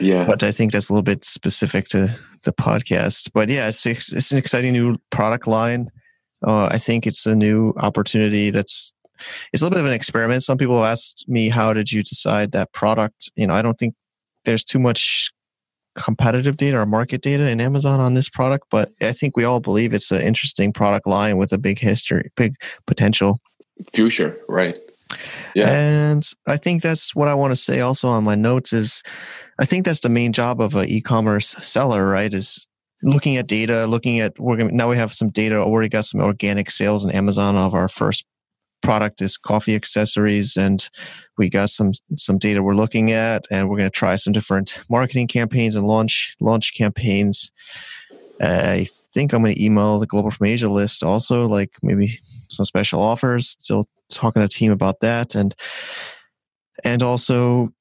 yeah, 0.00 0.24
but 0.24 0.42
I 0.42 0.50
think 0.50 0.72
that's 0.72 0.88
a 0.88 0.92
little 0.92 1.02
bit 1.02 1.24
specific 1.24 1.88
to 1.88 2.18
the 2.44 2.52
podcast. 2.52 3.30
But 3.34 3.50
yeah, 3.50 3.68
it's 3.68 3.84
it's 3.86 4.32
an 4.32 4.38
exciting 4.38 4.72
new 4.72 4.96
product 5.10 5.46
line. 5.46 5.90
Uh, 6.44 6.66
I 6.66 6.78
think 6.78 7.06
it's 7.06 7.26
a 7.26 7.36
new 7.36 7.72
opportunity 7.76 8.50
that's 8.50 8.92
it's 9.52 9.62
a 9.62 9.64
little 9.64 9.76
bit 9.76 9.80
of 9.80 9.86
an 9.86 9.92
experiment. 9.92 10.42
Some 10.42 10.58
people 10.58 10.82
have 10.82 10.92
asked 10.92 11.24
me, 11.28 11.48
how 11.48 11.72
did 11.72 11.92
you 11.92 12.02
decide 12.02 12.52
that 12.52 12.72
product? 12.72 13.30
You 13.36 13.46
know, 13.46 13.54
I 13.54 13.62
don't 13.62 13.78
think 13.78 13.94
there's 14.44 14.64
too 14.64 14.78
much 14.78 15.30
competitive 15.94 16.56
data 16.56 16.78
or 16.78 16.86
market 16.86 17.20
data 17.20 17.48
in 17.48 17.60
Amazon 17.60 18.00
on 18.00 18.14
this 18.14 18.28
product, 18.28 18.66
but 18.70 18.92
I 19.00 19.12
think 19.12 19.36
we 19.36 19.44
all 19.44 19.60
believe 19.60 19.92
it's 19.92 20.10
an 20.10 20.22
interesting 20.22 20.72
product 20.72 21.06
line 21.06 21.36
with 21.36 21.52
a 21.52 21.58
big 21.58 21.78
history, 21.78 22.30
big 22.36 22.54
potential. 22.86 23.40
Future, 23.92 24.36
right. 24.48 24.78
Yeah. 25.54 25.70
And 25.70 26.26
I 26.46 26.56
think 26.56 26.82
that's 26.82 27.14
what 27.14 27.28
I 27.28 27.34
want 27.34 27.52
to 27.52 27.56
say 27.56 27.80
also 27.80 28.08
on 28.08 28.24
my 28.24 28.34
notes 28.34 28.72
is 28.72 29.02
I 29.58 29.66
think 29.66 29.84
that's 29.84 30.00
the 30.00 30.08
main 30.08 30.32
job 30.32 30.60
of 30.60 30.74
an 30.74 30.88
e-commerce 30.88 31.54
seller, 31.60 32.06
right? 32.06 32.32
Is 32.32 32.66
looking 33.02 33.36
at 33.36 33.46
data, 33.46 33.86
looking 33.86 34.20
at 34.20 34.38
we're 34.38 34.56
gonna 34.56 34.72
now 34.72 34.88
we 34.88 34.96
have 34.96 35.12
some 35.12 35.28
data, 35.28 35.56
already 35.56 35.88
got 35.88 36.06
some 36.06 36.20
organic 36.20 36.70
sales 36.70 37.04
in 37.04 37.10
Amazon 37.10 37.56
of 37.56 37.74
our 37.74 37.88
first 37.88 38.24
product 38.82 39.22
is 39.22 39.36
coffee 39.36 39.74
accessories 39.74 40.56
and 40.56 40.88
we 41.38 41.48
got 41.48 41.70
some 41.70 41.92
some 42.16 42.38
data 42.38 42.62
we're 42.62 42.72
looking 42.72 43.12
at 43.12 43.44
and 43.50 43.68
we're 43.68 43.76
going 43.76 43.90
to 43.90 43.98
try 43.98 44.16
some 44.16 44.32
different 44.32 44.82
marketing 44.90 45.26
campaigns 45.26 45.74
and 45.76 45.86
launch 45.86 46.34
launch 46.40 46.74
campaigns 46.74 47.52
uh, 48.40 48.62
i 48.64 48.86
think 49.12 49.32
i'm 49.32 49.42
going 49.42 49.54
to 49.54 49.64
email 49.64 49.98
the 49.98 50.06
global 50.06 50.30
from 50.30 50.46
asia 50.46 50.68
list 50.68 51.02
also 51.02 51.46
like 51.46 51.70
maybe 51.82 52.18
some 52.48 52.64
special 52.64 53.00
offers 53.00 53.56
still 53.58 53.84
talking 54.10 54.42
to 54.42 54.48
team 54.48 54.72
about 54.72 55.00
that 55.00 55.34
and 55.34 55.54
and 56.84 57.02
also 57.02 57.72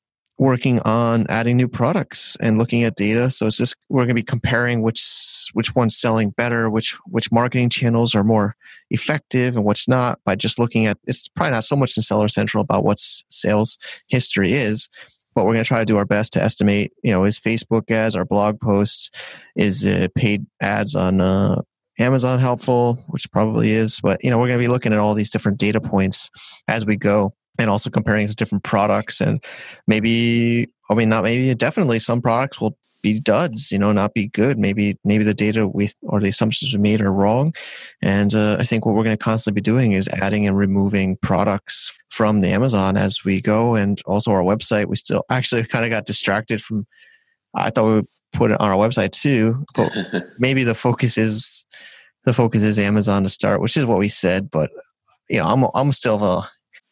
working 0.42 0.80
on 0.80 1.28
adding 1.30 1.56
new 1.56 1.68
products 1.68 2.36
and 2.42 2.58
looking 2.58 2.84
at 2.84 2.96
data. 2.96 3.30
So 3.30 3.46
it's 3.46 3.58
just 3.58 3.76
we're 3.90 4.00
going 4.00 4.08
to 4.10 4.16
be 4.16 4.24
comparing 4.24 4.82
which 4.82 5.50
which 5.54 5.76
one's 5.76 5.96
selling 5.96 6.32
better, 6.32 6.68
which 6.68 6.98
which 7.06 7.32
marketing 7.32 7.70
channels 7.70 8.16
are 8.16 8.24
more 8.24 8.56
effective 8.92 9.56
and 9.56 9.66
what's 9.66 9.88
not 9.88 10.20
by 10.26 10.36
just 10.36 10.60
looking 10.60 10.86
at 10.86 10.98
it's 11.06 11.28
probably 11.30 11.52
not 11.52 11.66
so 11.66 11.76
much 11.76 11.98
in 11.98 12.04
Seller 12.04 12.28
Central 12.28 12.62
about 12.62 12.84
what 12.84 13.00
sales 13.00 13.78
history 14.08 14.54
is, 14.54 14.90
but 15.34 15.46
we're 15.46 15.54
going 15.54 15.64
to 15.64 15.68
try 15.68 15.80
to 15.80 15.86
do 15.86 15.98
our 15.98 16.06
best 16.06 16.34
to 16.34 16.44
estimate. 16.44 16.92
You 17.04 17.12
know, 17.12 17.24
is 17.24 17.40
Facebook 17.40 17.90
ads, 17.90 18.16
our 18.16 18.26
blog 18.26 18.60
posts, 18.60 19.12
is 19.56 19.88
paid 20.16 20.46
ads 20.62 20.96
on 20.96 21.22
uh, 21.22 21.62
Amazon 22.00 22.40
helpful, 22.40 23.04
which 23.08 23.32
probably 23.32 23.72
is, 23.72 24.00
but 24.02 24.24
you 24.24 24.30
know, 24.30 24.38
we're 24.38 24.48
going 24.48 24.60
to 24.60 24.64
be 24.64 24.68
looking 24.68 24.94
at 24.94 25.00
all 25.00 25.14
these 25.14 25.30
different 25.30 25.58
data 25.58 25.82
points 25.82 26.30
as 26.68 26.86
we 26.86 26.96
go 26.96 27.34
and 27.58 27.70
also 27.70 27.90
comparing 27.90 28.28
to 28.28 28.36
different 28.36 28.64
products 28.64 29.22
and 29.22 29.44
maybe 29.88 30.68
i 30.90 30.94
mean 30.94 31.10
not 31.10 31.24
maybe 31.24 31.54
definitely 31.56 32.00
some 32.00 32.22
products 32.22 32.62
will 32.62 32.78
be 33.02 33.20
duds 33.20 33.72
you 33.72 33.80
know 33.80 33.92
not 33.92 34.14
be 34.14 34.28
good. 34.28 34.58
Maybe 34.58 34.98
maybe 35.04 35.24
the 35.24 35.34
data 35.34 35.68
we 35.68 35.92
or 36.04 36.20
the 36.20 36.30
assumptions 36.30 36.74
we 36.74 36.80
made 36.80 37.02
are 37.02 37.12
wrong. 37.12 37.54
And 38.02 38.34
uh, 38.34 38.58
i 38.60 38.66
think 38.66 38.86
what 38.86 38.96
we're 38.96 39.04
going 39.04 39.18
to 39.18 39.24
constantly 39.24 39.60
be 39.60 39.64
doing 39.64 39.92
is 39.94 40.08
adding 40.10 40.48
and 40.48 40.58
removing 40.58 41.18
products 41.18 41.98
from 42.10 42.42
the 42.42 42.50
amazon 42.50 42.98
as 42.98 43.24
we 43.24 43.42
go. 43.42 43.76
And 43.76 44.02
also 44.06 44.32
our 44.32 44.44
website 44.44 44.88
we 44.88 44.96
still 44.96 45.24
actually 45.30 45.66
kind 45.66 45.86
of 45.86 45.92
got 45.92 46.06
distracted 46.06 46.62
from 46.62 46.86
i 47.56 47.70
thought 47.70 47.88
we 47.88 47.96
would 47.96 48.08
put 48.34 48.52
it 48.52 48.60
on 48.60 48.70
our 48.70 48.78
website 48.78 49.12
too 49.12 49.66
but 49.76 49.92
maybe 50.40 50.64
the 50.64 50.76
focus 50.76 51.18
is 51.18 51.66
the 52.26 52.34
focus 52.34 52.62
is 52.62 52.80
amazon 52.80 53.24
to 53.24 53.30
start 53.30 53.60
which 53.62 53.76
is 53.76 53.86
what 53.86 54.00
we 54.00 54.08
said 54.08 54.50
but 54.50 54.72
you 55.30 55.38
know 55.38 55.46
i'm 55.46 55.66
i'm 55.76 55.92
still 55.92 56.24
a 56.24 56.50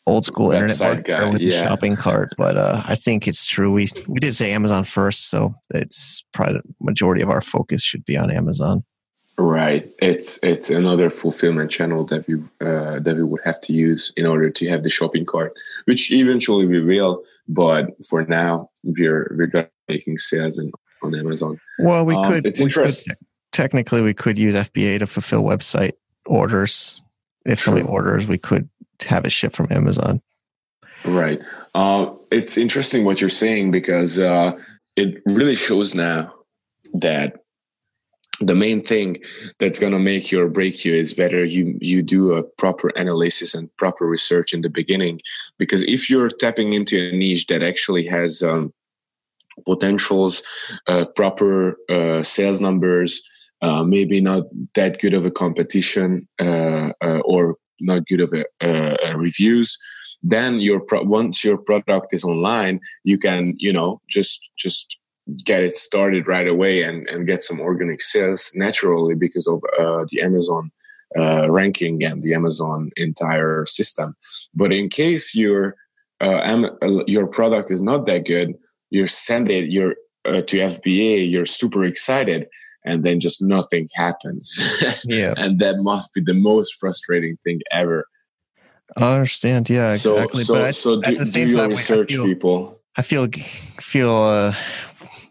old 0.10 0.26
school 0.26 0.52
internet 0.52 1.04
guy, 1.06 1.30
with 1.30 1.42
yeah. 1.42 1.62
the 1.62 1.68
shopping 1.68 1.96
cart. 1.96 2.34
But 2.38 2.58
uh, 2.58 2.82
I 2.86 2.96
think 2.96 3.28
it's 3.28 3.46
true. 3.46 3.72
We 3.72 3.90
we 4.08 4.20
did 4.20 4.36
say 4.36 4.52
Amazon 4.52 4.84
first, 4.84 5.30
so 5.30 5.56
it's 5.74 6.24
probably 6.34 6.60
the 6.60 6.74
majority 6.82 7.22
of 7.22 7.30
our 7.30 7.42
focus 7.42 7.84
should 7.84 8.06
be 8.06 8.18
on 8.18 8.32
Amazon. 8.32 8.84
Right. 9.40 9.90
It's 10.00 10.38
it's 10.44 10.70
another 10.70 11.10
fulfillment 11.10 11.72
channel 11.72 12.04
that 12.06 12.28
we 12.28 12.36
uh, 12.60 13.00
that 13.00 13.16
we 13.16 13.24
would 13.24 13.40
have 13.46 13.62
to 13.62 13.74
use 13.74 14.12
in 14.18 14.26
order 14.26 14.50
to 14.50 14.70
have 14.70 14.84
the 14.84 14.90
shopping 14.90 15.26
cart, 15.26 15.54
which 15.86 16.12
eventually 16.12 16.66
we 16.66 16.82
will. 16.82 17.24
But 17.48 18.04
for 18.06 18.26
now, 18.26 18.70
we're 18.84 19.34
we're 19.38 19.70
making 19.88 20.18
sales 20.18 20.60
in, 20.60 20.72
on 21.02 21.16
Amazon. 21.16 21.60
Well, 21.80 22.06
we 22.06 22.16
um, 22.16 22.26
could. 22.26 22.46
It's 22.46 22.60
we 22.60 22.66
interesting. 22.66 23.16
Could, 23.16 23.28
technically, 23.54 24.02
we 24.02 24.14
could 24.14 24.38
use 24.38 24.56
FBA 24.56 25.00
to 25.00 25.08
fulfill 25.08 25.44
website 25.44 25.94
orders. 26.26 27.02
If 27.46 27.60
True. 27.60 27.72
somebody 27.72 27.88
orders, 27.88 28.28
we 28.28 28.38
could 28.38 28.68
have 29.02 29.26
it 29.26 29.32
shipped 29.32 29.56
from 29.56 29.68
Amazon. 29.72 30.22
Right. 31.06 31.42
Uh, 31.74 32.12
it's 32.32 32.58
interesting 32.58 33.06
what 33.06 33.22
you're 33.22 33.30
saying 33.30 33.72
because 33.72 34.20
uh, 34.20 34.52
it 34.96 35.22
really 35.26 35.56
shows 35.56 35.96
now 35.96 36.34
that 36.94 37.38
the 38.42 38.56
main 38.56 38.84
thing 38.84 39.18
that's 39.60 39.80
going 39.80 39.92
to 39.92 40.00
make 40.00 40.32
you 40.32 40.42
or 40.42 40.48
break 40.48 40.86
you 40.86 40.94
is 40.94 41.18
whether 41.18 41.44
you 41.44 41.78
you 41.82 42.02
do 42.02 42.34
a 42.34 42.44
proper 42.44 42.90
analysis 42.96 43.54
and 43.54 43.76
proper 43.78 44.06
research 44.06 44.54
in 44.54 44.62
the 44.62 44.70
beginning 44.70 45.20
because 45.58 45.84
if 45.84 46.10
you're 46.10 46.30
tapping 46.30 46.74
into 46.74 46.98
a 46.98 47.12
niche 47.12 47.48
that 47.48 47.62
actually 47.62 48.06
has 48.06 48.42
um, 48.42 48.74
potentials 49.66 50.42
uh, 50.88 51.06
proper 51.16 51.78
uh, 51.90 52.24
sales 52.24 52.62
numbers 52.62 53.22
uh, 53.62 53.84
maybe 53.84 54.22
not 54.22 54.44
that 54.74 55.00
good 55.00 55.14
of 55.14 55.26
a 55.26 55.32
competition 55.32 56.28
uh, 56.40 56.94
uh, 57.04 57.20
or 57.26 57.56
not 57.82 58.06
good 58.08 58.22
of 58.22 58.34
a, 58.34 59.16
reviews 59.16 59.78
then 60.22 60.60
your 60.60 60.80
pro- 60.80 61.04
once 61.04 61.44
your 61.44 61.58
product 61.58 62.14
is 62.14 62.24
online 62.24 62.80
you 63.04 63.18
can 63.18 63.54
you 63.58 63.72
know 63.72 64.02
just 64.10 64.52
just 64.58 65.00
get 65.46 65.64
it 65.64 65.74
started 65.74 66.28
right 66.28 66.48
away 66.48 66.82
and, 66.82 67.08
and 67.08 67.28
get 67.28 67.42
some 67.42 67.60
organic 67.60 68.02
sales 68.02 68.52
naturally 68.56 69.16
because 69.16 69.48
of 69.48 69.64
uh, 69.80 70.06
the 70.10 70.22
amazon 70.22 70.72
uh, 71.18 71.50
ranking 71.50 72.04
and 72.04 72.22
the 72.24 72.34
amazon 72.34 72.92
entire 72.96 73.66
system. 73.66 74.16
But 74.54 74.72
in 74.72 74.90
case 74.90 75.36
your 75.36 75.76
uh, 76.22 76.42
am- 76.44 76.78
uh, 76.82 77.04
your 77.08 77.28
product 77.28 77.72
is 77.72 77.82
not 77.82 78.06
that 78.06 78.26
good 78.26 78.54
you 78.90 79.08
send 79.08 79.50
it 79.50 79.72
your 79.72 79.96
uh, 80.26 80.42
to 80.42 80.58
fba 80.58 81.30
you're 81.30 81.46
super 81.46 81.84
excited 81.86 82.48
and 82.90 83.04
then 83.04 83.20
just 83.20 83.42
nothing 83.42 83.88
happens. 83.94 84.60
yeah. 85.06 85.34
and 85.38 85.60
that 85.60 85.78
must 85.78 86.14
be 86.14 86.22
the 86.22 86.34
most 86.34 86.76
frustrating 86.76 87.38
thing 87.44 87.62
ever. 87.72 88.06
I 88.98 89.14
understand. 89.14 89.70
Yeah, 89.70 89.92
exactly. 89.92 90.44
So, 90.44 90.54
so, 90.54 90.60
but 90.60 90.76
so 90.76 91.02
do, 91.02 91.24
do 91.24 91.48
your 91.48 91.62
time, 91.62 91.70
research, 91.70 92.12
I 92.12 92.16
feel, 92.16 92.26
people. 92.26 92.80
I 92.98 93.02
feel 93.04 93.28
feel 93.80 94.12
uh, 94.12 94.56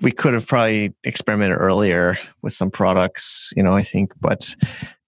we 0.00 0.12
could 0.12 0.34
have 0.34 0.46
probably 0.46 0.94
experimented 1.02 1.58
earlier 1.58 2.18
with 2.42 2.52
some 2.52 2.70
products. 2.70 3.52
You 3.56 3.64
know, 3.64 3.72
I 3.72 3.82
think, 3.82 4.12
but 4.20 4.54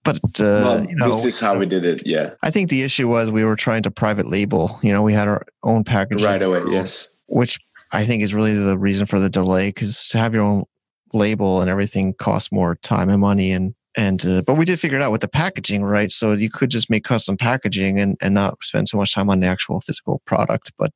but 0.03 0.17
uh, 0.41 0.63
well, 0.65 0.85
you 0.85 0.97
know, 0.97 1.07
this 1.07 1.25
is 1.25 1.39
how 1.39 1.57
we 1.57 1.67
did 1.67 1.85
it. 1.85 2.05
Yeah, 2.05 2.31
I 2.43 2.51
think 2.51 2.71
the 2.71 2.83
issue 2.83 3.09
was 3.09 3.31
we 3.31 3.45
were 3.45 3.57
trying 3.57 3.85
to 3.85 3.91
private 3.91 4.27
label. 4.27 4.81
You 4.83 4.93
know, 4.93 5.03
we 5.03 5.13
had 5.13 5.29
our 5.29 5.47
own 5.63 5.85
package 5.85 6.23
right 6.25 6.43
away. 6.43 6.63
Yes, 6.69 7.09
which 7.29 7.57
I 7.93 8.05
think 8.05 8.25
is 8.25 8.35
really 8.35 8.55
the 8.55 8.77
reason 8.77 9.07
for 9.07 9.21
the 9.21 9.31
delay 9.31 9.69
because 9.69 10.09
to 10.09 10.19
have 10.19 10.35
your 10.35 10.43
own 10.43 10.65
label 11.13 11.61
and 11.61 11.71
everything 11.71 12.15
costs 12.15 12.53
more 12.53 12.77
time 12.77 13.09
and 13.09 13.21
money 13.21 13.53
and 13.53 13.75
and 13.97 14.25
uh, 14.25 14.43
but 14.47 14.55
we 14.55 14.65
did 14.65 14.79
figure 14.79 14.99
it 14.99 15.03
out 15.03 15.11
with 15.11 15.21
the 15.21 15.29
packaging 15.29 15.83
right? 15.83 16.13
So 16.13 16.33
you 16.33 16.49
could 16.49 16.71
just 16.71 16.91
make 16.91 17.05
custom 17.05 17.37
packaging 17.37 17.99
and 17.99 18.17
and 18.21 18.35
not 18.35 18.63
spend 18.63 18.89
so 18.89 18.97
much 18.97 19.13
time 19.13 19.29
on 19.29 19.41
the 19.41 19.47
actual 19.47 19.81
physical 19.81 20.23
product 20.27 20.73
but 20.79 20.93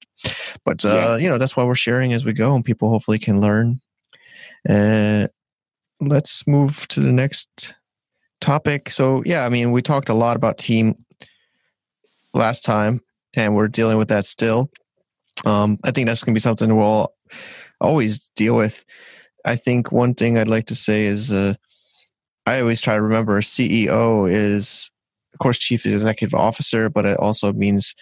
but 0.64 0.84
uh, 0.84 0.88
yeah. 0.94 1.16
you 1.16 1.28
know 1.28 1.38
that's 1.38 1.56
why 1.56 1.64
we're 1.64 1.74
sharing 1.74 2.12
as 2.12 2.24
we 2.24 2.32
go 2.32 2.54
and 2.54 2.64
people 2.64 2.88
hopefully 2.88 3.18
can 3.18 3.40
learn. 3.40 3.80
Uh, 4.68 5.26
let's 6.00 6.46
move 6.46 6.86
to 6.88 7.00
the 7.00 7.12
next 7.12 7.74
topic. 8.40 8.90
So 8.90 9.22
yeah 9.26 9.44
i 9.44 9.48
mean 9.48 9.72
we 9.72 9.82
talked 9.82 10.08
a 10.08 10.14
lot 10.14 10.36
about 10.36 10.58
team 10.58 10.94
last 12.32 12.64
time 12.64 13.00
and 13.34 13.56
we're 13.56 13.68
dealing 13.68 13.96
with 13.96 14.08
that 14.08 14.24
still. 14.24 14.70
Um, 15.44 15.78
i 15.82 15.90
think 15.90 16.06
that's 16.06 16.22
going 16.22 16.32
to 16.32 16.38
be 16.38 16.40
something 16.40 16.76
we'll 16.76 17.12
always 17.80 18.30
deal 18.36 18.56
with 18.56 18.84
I 19.44 19.56
think 19.56 19.92
one 19.92 20.14
thing 20.14 20.38
I'd 20.38 20.48
like 20.48 20.66
to 20.66 20.74
say 20.74 21.06
is 21.06 21.30
uh, 21.30 21.54
I 22.46 22.60
always 22.60 22.80
try 22.80 22.94
to 22.94 23.02
remember 23.02 23.40
CEO 23.40 24.30
is, 24.30 24.90
of 25.32 25.38
course, 25.38 25.58
chief 25.58 25.86
executive 25.86 26.38
officer, 26.38 26.88
but 26.88 27.04
it 27.04 27.18
also 27.18 27.52
means 27.52 27.94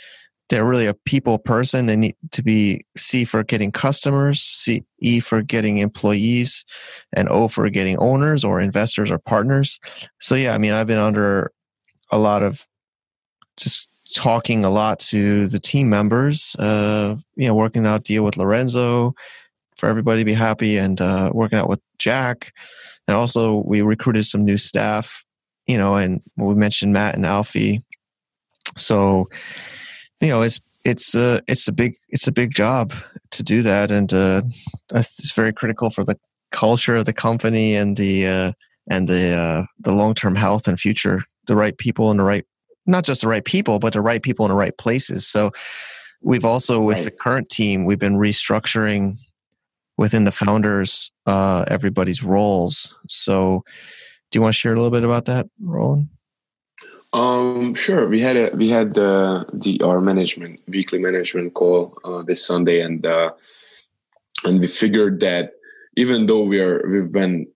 they're 0.48 0.64
really 0.64 0.86
a 0.86 0.94
people 0.94 1.38
person. 1.38 1.86
They 1.86 1.96
need 1.96 2.16
to 2.32 2.42
be 2.42 2.84
C 2.96 3.24
for 3.24 3.42
getting 3.42 3.72
customers, 3.72 4.40
C 4.40 4.84
E 5.00 5.20
for 5.20 5.42
getting 5.42 5.78
employees, 5.78 6.64
and 7.12 7.28
O 7.28 7.48
for 7.48 7.68
getting 7.70 7.98
owners 7.98 8.44
or 8.44 8.60
investors 8.60 9.10
or 9.10 9.18
partners. 9.18 9.80
So 10.20 10.34
yeah, 10.34 10.54
I 10.54 10.58
mean, 10.58 10.72
I've 10.72 10.86
been 10.86 10.98
under 10.98 11.52
a 12.10 12.18
lot 12.18 12.42
of 12.42 12.66
just 13.56 13.88
talking 14.14 14.64
a 14.64 14.70
lot 14.70 14.98
to 14.98 15.46
the 15.46 15.60
team 15.60 15.88
members. 15.88 16.54
Uh, 16.56 17.16
you 17.34 17.48
know, 17.48 17.54
working 17.54 17.86
out 17.86 18.04
deal 18.04 18.24
with 18.24 18.36
Lorenzo 18.36 19.14
for 19.82 19.88
everybody 19.88 20.20
to 20.20 20.24
be 20.24 20.32
happy, 20.32 20.78
and 20.78 21.00
uh, 21.00 21.32
working 21.34 21.58
out 21.58 21.68
with 21.68 21.80
Jack, 21.98 22.52
and 23.08 23.16
also 23.16 23.64
we 23.66 23.82
recruited 23.82 24.26
some 24.26 24.44
new 24.44 24.56
staff. 24.56 25.24
You 25.66 25.76
know, 25.76 25.96
and 25.96 26.22
we 26.36 26.54
mentioned 26.54 26.92
Matt 26.92 27.16
and 27.16 27.26
Alfie. 27.26 27.82
So 28.76 29.26
you 30.20 30.28
know 30.28 30.40
it's 30.40 30.60
it's 30.84 31.16
a 31.16 31.24
uh, 31.24 31.40
it's 31.48 31.66
a 31.66 31.72
big 31.72 31.96
it's 32.10 32.28
a 32.28 32.32
big 32.32 32.54
job 32.54 32.94
to 33.32 33.42
do 33.42 33.60
that 33.62 33.90
and 33.90 34.12
uh, 34.12 34.42
it's 34.94 35.32
very 35.32 35.52
critical 35.52 35.90
for 35.90 36.04
the 36.04 36.16
culture 36.52 36.96
of 36.96 37.06
the 37.06 37.12
company 37.12 37.74
and 37.74 37.96
the 37.96 38.26
uh, 38.26 38.52
and 38.88 39.08
the 39.08 39.32
uh, 39.32 39.64
the 39.80 39.90
long 39.90 40.14
term 40.14 40.36
health 40.36 40.68
and 40.68 40.78
future 40.78 41.24
the 41.48 41.56
right 41.56 41.76
people 41.76 42.12
in 42.12 42.18
the 42.18 42.22
right 42.22 42.46
not 42.86 43.04
just 43.04 43.22
the 43.22 43.28
right 43.28 43.44
people 43.44 43.80
but 43.80 43.92
the 43.92 44.00
right 44.00 44.22
people 44.22 44.46
in 44.46 44.50
the 44.50 44.56
right 44.56 44.78
places 44.78 45.26
so 45.26 45.50
we've 46.22 46.44
also 46.44 46.80
with 46.80 46.98
right. 46.98 47.04
the 47.04 47.10
current 47.10 47.48
team 47.48 47.84
we've 47.84 47.98
been 47.98 48.16
restructuring 48.16 49.16
within 50.02 50.24
the 50.24 50.32
founders 50.42 51.10
uh, 51.26 51.64
everybody's 51.68 52.22
roles 52.22 52.98
so 53.06 53.62
do 54.30 54.36
you 54.36 54.42
want 54.42 54.52
to 54.52 54.58
share 54.58 54.74
a 54.74 54.76
little 54.76 54.90
bit 54.90 55.04
about 55.04 55.24
that 55.24 55.46
roland 55.62 56.08
um, 57.14 57.74
sure. 57.74 58.08
We 58.08 58.20
had 58.20 58.36
a 58.36 58.50
we 58.54 58.68
had 58.70 58.94
the 58.94 59.44
the 59.52 59.82
our 59.82 60.00
management 60.00 60.60
weekly 60.66 60.98
management 60.98 61.52
call 61.52 61.98
uh, 62.04 62.22
this 62.22 62.44
Sunday, 62.44 62.80
and 62.80 63.04
uh, 63.04 63.32
and 64.44 64.60
we 64.60 64.66
figured 64.66 65.20
that 65.20 65.52
even 65.96 66.26
though 66.26 66.42
we 66.42 66.58
are 66.60 66.82
we've 66.90 67.12
been 67.12 67.46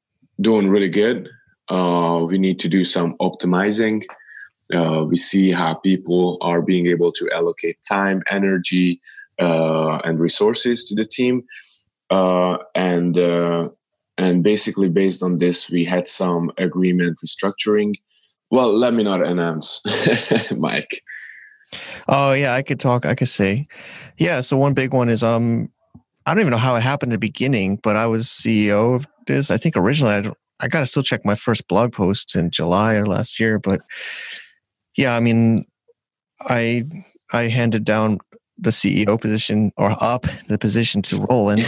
doing 0.40 0.68
really 0.68 0.90
good, 0.90 1.30
uh, 1.70 2.20
we 2.28 2.36
need 2.36 2.60
to 2.60 2.68
do 2.68 2.84
some 2.84 3.16
optimizing. 3.18 4.04
Uh, 4.74 5.04
we 5.08 5.16
see 5.16 5.50
how 5.52 5.74
people 5.74 6.36
are 6.42 6.60
being 6.60 6.86
able 6.86 7.12
to 7.12 7.30
allocate 7.32 7.78
time, 7.88 8.22
energy, 8.28 9.00
uh, 9.40 9.98
and 10.04 10.20
resources 10.20 10.84
to 10.84 10.94
the 10.94 11.04
team, 11.06 11.44
uh, 12.10 12.58
and 12.74 13.16
uh, 13.18 13.68
and 14.18 14.42
basically 14.42 14.88
based 14.88 15.22
on 15.22 15.38
this, 15.38 15.70
we 15.70 15.84
had 15.84 16.08
some 16.08 16.50
agreement 16.58 17.18
restructuring 17.24 17.94
well, 18.50 18.72
let 18.72 18.94
me 18.94 19.02
not 19.02 19.26
announce, 19.26 19.82
Mike. 20.56 21.02
Oh 22.08 22.32
yeah, 22.32 22.54
I 22.54 22.62
could 22.62 22.78
talk. 22.78 23.04
I 23.04 23.14
could 23.14 23.28
say, 23.28 23.66
yeah. 24.18 24.40
So 24.40 24.56
one 24.56 24.74
big 24.74 24.92
one 24.92 25.08
is 25.08 25.22
um, 25.22 25.70
I 26.24 26.32
don't 26.32 26.40
even 26.40 26.52
know 26.52 26.56
how 26.56 26.76
it 26.76 26.82
happened 26.82 27.10
in 27.12 27.14
the 27.14 27.26
beginning, 27.26 27.80
but 27.82 27.96
I 27.96 28.06
was 28.06 28.26
CEO 28.26 28.94
of 28.94 29.06
this. 29.26 29.50
I 29.50 29.56
think 29.56 29.76
originally 29.76 30.14
I 30.14 30.32
I 30.60 30.68
got 30.68 30.80
to 30.80 30.86
still 30.86 31.02
check 31.02 31.24
my 31.24 31.34
first 31.34 31.66
blog 31.68 31.92
post 31.92 32.36
in 32.36 32.50
July 32.50 32.94
or 32.94 33.06
last 33.06 33.40
year, 33.40 33.58
but 33.58 33.80
yeah, 34.96 35.16
I 35.16 35.20
mean, 35.20 35.66
I 36.40 36.84
I 37.32 37.48
handed 37.48 37.84
down 37.84 38.18
the 38.58 38.70
CEO 38.70 39.20
position 39.20 39.72
or 39.76 39.96
up 40.02 40.26
the 40.48 40.58
position 40.58 41.02
to 41.02 41.26
Roland. 41.28 41.66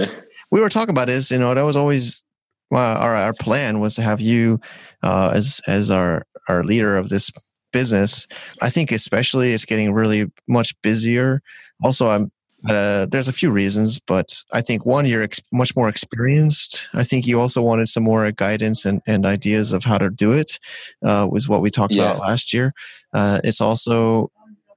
we 0.50 0.60
were 0.60 0.68
talking 0.68 0.90
about 0.90 1.08
this, 1.08 1.30
you 1.30 1.38
know, 1.38 1.54
that 1.54 1.62
was 1.62 1.76
always 1.76 2.22
well, 2.70 2.96
our 2.98 3.16
our 3.16 3.32
plan 3.32 3.80
was 3.80 3.94
to 3.94 4.02
have 4.02 4.20
you 4.20 4.60
uh, 5.02 5.32
as 5.34 5.60
as 5.66 5.90
our 5.90 6.26
our 6.48 6.62
leader 6.62 6.96
of 6.96 7.08
this 7.08 7.30
business. 7.72 8.26
I 8.60 8.70
think 8.70 8.92
especially 8.92 9.52
it's 9.52 9.64
getting 9.64 9.92
really 9.92 10.30
much 10.46 10.74
busier. 10.82 11.42
Also, 11.82 12.08
I'm 12.08 12.30
uh, 12.68 13.06
there's 13.06 13.28
a 13.28 13.32
few 13.32 13.50
reasons, 13.50 14.00
but 14.00 14.42
I 14.52 14.62
think 14.62 14.84
one, 14.84 15.06
you're 15.06 15.22
ex- 15.22 15.40
much 15.52 15.76
more 15.76 15.88
experienced. 15.88 16.88
I 16.92 17.04
think 17.04 17.26
you 17.26 17.40
also 17.40 17.62
wanted 17.62 17.88
some 17.88 18.02
more 18.02 18.30
guidance 18.32 18.84
and, 18.84 19.00
and 19.06 19.24
ideas 19.24 19.72
of 19.72 19.84
how 19.84 19.96
to 19.96 20.10
do 20.10 20.32
it, 20.32 20.58
uh, 21.04 21.28
was 21.30 21.48
what 21.48 21.60
we 21.60 21.70
talked 21.70 21.94
yeah. 21.94 22.02
about 22.02 22.20
last 22.20 22.52
year. 22.52 22.74
Uh, 23.12 23.40
it's 23.44 23.60
also 23.60 24.32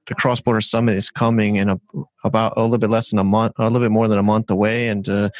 the 0.06 0.14
cross 0.14 0.40
border 0.40 0.60
summit 0.60 0.96
is 0.96 1.10
coming 1.10 1.56
in 1.56 1.68
a, 1.68 1.80
about 2.24 2.54
a 2.56 2.62
little 2.62 2.78
bit 2.78 2.90
less 2.90 3.10
than 3.10 3.18
a 3.18 3.24
month, 3.24 3.54
a 3.58 3.64
little 3.64 3.80
bit 3.80 3.92
more 3.92 4.08
than 4.08 4.18
a 4.18 4.22
month 4.22 4.50
away. 4.50 4.88
And 4.88 5.08
uh, 5.08 5.30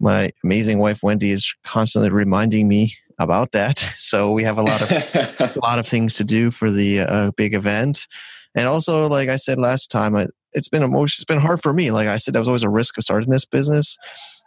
my 0.00 0.32
amazing 0.42 0.78
wife 0.78 1.02
Wendy 1.02 1.30
is 1.30 1.54
constantly 1.62 2.10
reminding 2.10 2.68
me 2.68 2.94
about 3.18 3.52
that. 3.52 3.86
So 3.98 4.32
we 4.32 4.44
have 4.44 4.58
a 4.58 4.62
lot 4.62 4.82
of 4.82 4.90
a 4.92 5.52
lot 5.62 5.78
of 5.78 5.88
things 5.88 6.16
to 6.16 6.24
do 6.24 6.50
for 6.50 6.70
the 6.70 7.00
uh, 7.00 7.30
big 7.32 7.54
event, 7.54 8.06
and 8.54 8.68
also, 8.68 9.08
like 9.08 9.28
I 9.28 9.36
said 9.36 9.58
last 9.58 9.90
time, 9.90 10.14
I, 10.14 10.28
it's 10.52 10.68
been 10.68 10.82
emotion. 10.82 11.20
It's 11.20 11.24
been 11.24 11.40
hard 11.40 11.62
for 11.62 11.72
me. 11.72 11.90
Like 11.90 12.06
I 12.06 12.18
said, 12.18 12.34
that 12.34 12.38
was 12.38 12.48
always 12.48 12.62
a 12.62 12.68
risk 12.68 12.96
of 12.98 13.04
starting 13.04 13.30
this 13.30 13.46
business. 13.46 13.96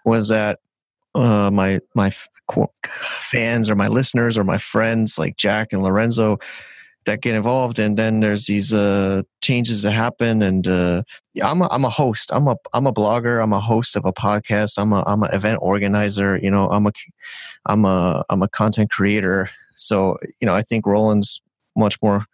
Was 0.06 0.30
that 0.30 0.60
uh, 1.16 1.52
my 1.52 1.80
my 1.96 2.12
fans 3.20 3.70
or 3.70 3.76
my 3.76 3.88
listeners 3.88 4.38
or 4.38 4.44
my 4.44 4.58
friends 4.58 5.18
like 5.18 5.38
Jack 5.38 5.74
and 5.74 5.84
Lorenzo 5.84 6.38
that 7.08 7.22
get 7.22 7.34
involved 7.34 7.80
and 7.80 7.98
then 7.98 8.20
there's 8.20 8.46
these 8.46 8.72
uh, 8.72 9.24
changes 9.42 9.82
that 9.82 9.92
happen 9.92 10.44
and 10.44 10.68
uh, 10.68 11.02
I'm 11.42 11.62
a, 11.62 11.68
I'm 11.72 11.84
a 11.84 11.90
host. 11.90 12.32
I'm 12.32 12.48
a 12.48 12.56
I'm 12.74 12.86
a 12.86 12.94
blogger. 12.94 13.42
I'm 13.42 13.54
a 13.54 13.60
host 13.60 13.96
of 13.96 14.06
a 14.06 14.14
podcast. 14.14 14.78
I'm 14.78 14.94
a 14.94 15.04
I'm 15.08 15.24
an 15.24 15.34
event 15.34 15.60
organizer 15.62 16.38
you 16.38 16.52
know 16.52 16.70
I'm 16.70 16.86
a 16.86 16.92
I'm 17.66 17.84
a 17.86 18.24
I'm 18.30 18.44
a 18.44 18.48
content 18.48 18.92
creator. 18.92 19.50
So 19.76 20.18
you 20.40 20.46
know 20.46 20.54
I 20.54 20.62
think 20.62 20.86
Roland's 20.86 21.42
much 21.76 22.00
more 22.02 22.26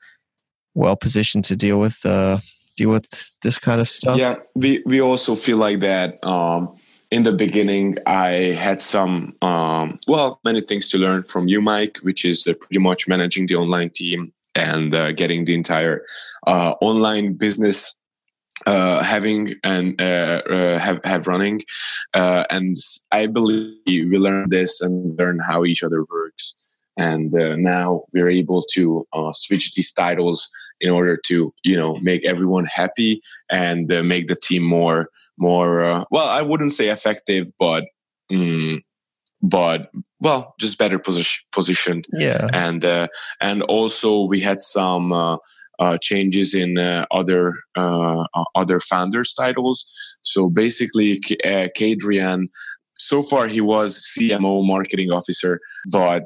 well 0.74 0.98
positioned 0.98 1.46
to 1.46 1.56
deal 1.56 1.80
with 1.80 2.06
uh, 2.06 2.40
deal 2.76 2.90
with 2.90 3.08
this 3.42 3.58
kind 3.58 3.80
of 3.80 3.88
stuff. 3.88 4.18
Yeah 4.18 4.36
we 4.56 4.84
we 4.86 5.02
also 5.02 5.36
feel 5.36 5.58
like 5.58 5.80
that 5.80 6.24
um 6.24 6.76
in 7.12 7.22
the 7.22 7.32
beginning, 7.32 8.00
I 8.08 8.58
had 8.58 8.82
some, 8.82 9.36
um, 9.44 10.00
well, 10.08 10.40
many 10.44 10.62
things 10.62 10.90
to 10.90 10.98
learn 10.98 11.22
from 11.22 11.48
you, 11.48 11.62
Mike, 11.62 11.98
which 11.98 12.26
is 12.26 12.42
pretty 12.44 12.80
much 12.80 13.08
managing 13.08 13.46
the 13.46 13.54
online 13.54 13.92
team 13.92 14.34
and 14.56 14.94
uh, 14.94 15.12
getting 15.12 15.46
the 15.46 15.54
entire 15.54 16.06
uh, 16.48 16.76
online 16.82 17.34
business 17.34 17.98
uh, 18.66 19.04
having 19.04 19.56
and 19.64 20.00
uh, 20.00 20.42
uh, 20.50 20.80
have 20.80 21.00
have 21.04 21.28
running, 21.28 21.62
uh, 22.14 22.46
and 22.50 22.76
I 23.12 23.26
believe 23.26 23.76
we 23.86 24.18
learn 24.18 24.48
this 24.50 24.80
and 24.80 25.18
learn 25.18 25.40
how 25.40 25.66
each 25.66 25.84
other 25.84 26.06
works, 26.10 26.56
and 26.96 27.32
now 27.32 28.04
we're 28.14 28.30
able 28.30 28.64
to 28.74 29.06
switch 29.34 29.74
these 29.74 29.92
titles 29.92 30.50
in 30.80 30.92
order 30.92 31.18
to 31.26 31.54
you 31.64 31.76
know 31.76 31.96
make 31.98 32.24
everyone 32.26 32.66
happy 32.66 33.22
and 33.50 33.88
make 34.08 34.28
the 34.28 34.36
team 34.36 34.64
more 34.64 35.10
more 35.38 36.06
well. 36.12 36.30
I 36.30 36.42
wouldn't 36.42 36.74
say 36.74 36.90
effective, 36.90 37.52
but. 37.60 37.86
Mm, 38.32 38.82
but 39.42 39.92
well, 40.24 40.56
just 40.60 40.80
better 40.80 40.98
position, 40.98 41.44
positioned. 41.52 42.08
Yeah, 42.14 42.48
and 42.54 42.84
uh, 42.84 43.08
and 43.42 43.62
also 43.64 44.24
we 44.24 44.40
had 44.40 44.62
some 44.62 45.12
uh, 45.12 45.38
uh, 45.80 45.98
changes 46.02 46.54
in 46.56 46.78
uh, 46.78 47.06
other 47.12 47.54
uh, 47.76 48.24
other 48.56 48.80
founders 48.80 49.34
titles. 49.34 49.86
So 50.22 50.50
basically, 50.50 51.20
uh, 51.44 51.68
Kadrian. 51.78 52.48
So 52.96 53.22
far, 53.22 53.48
he 53.48 53.60
was 53.60 54.02
CMO, 54.18 54.66
marketing 54.66 55.12
officer, 55.12 55.60
but 55.92 56.24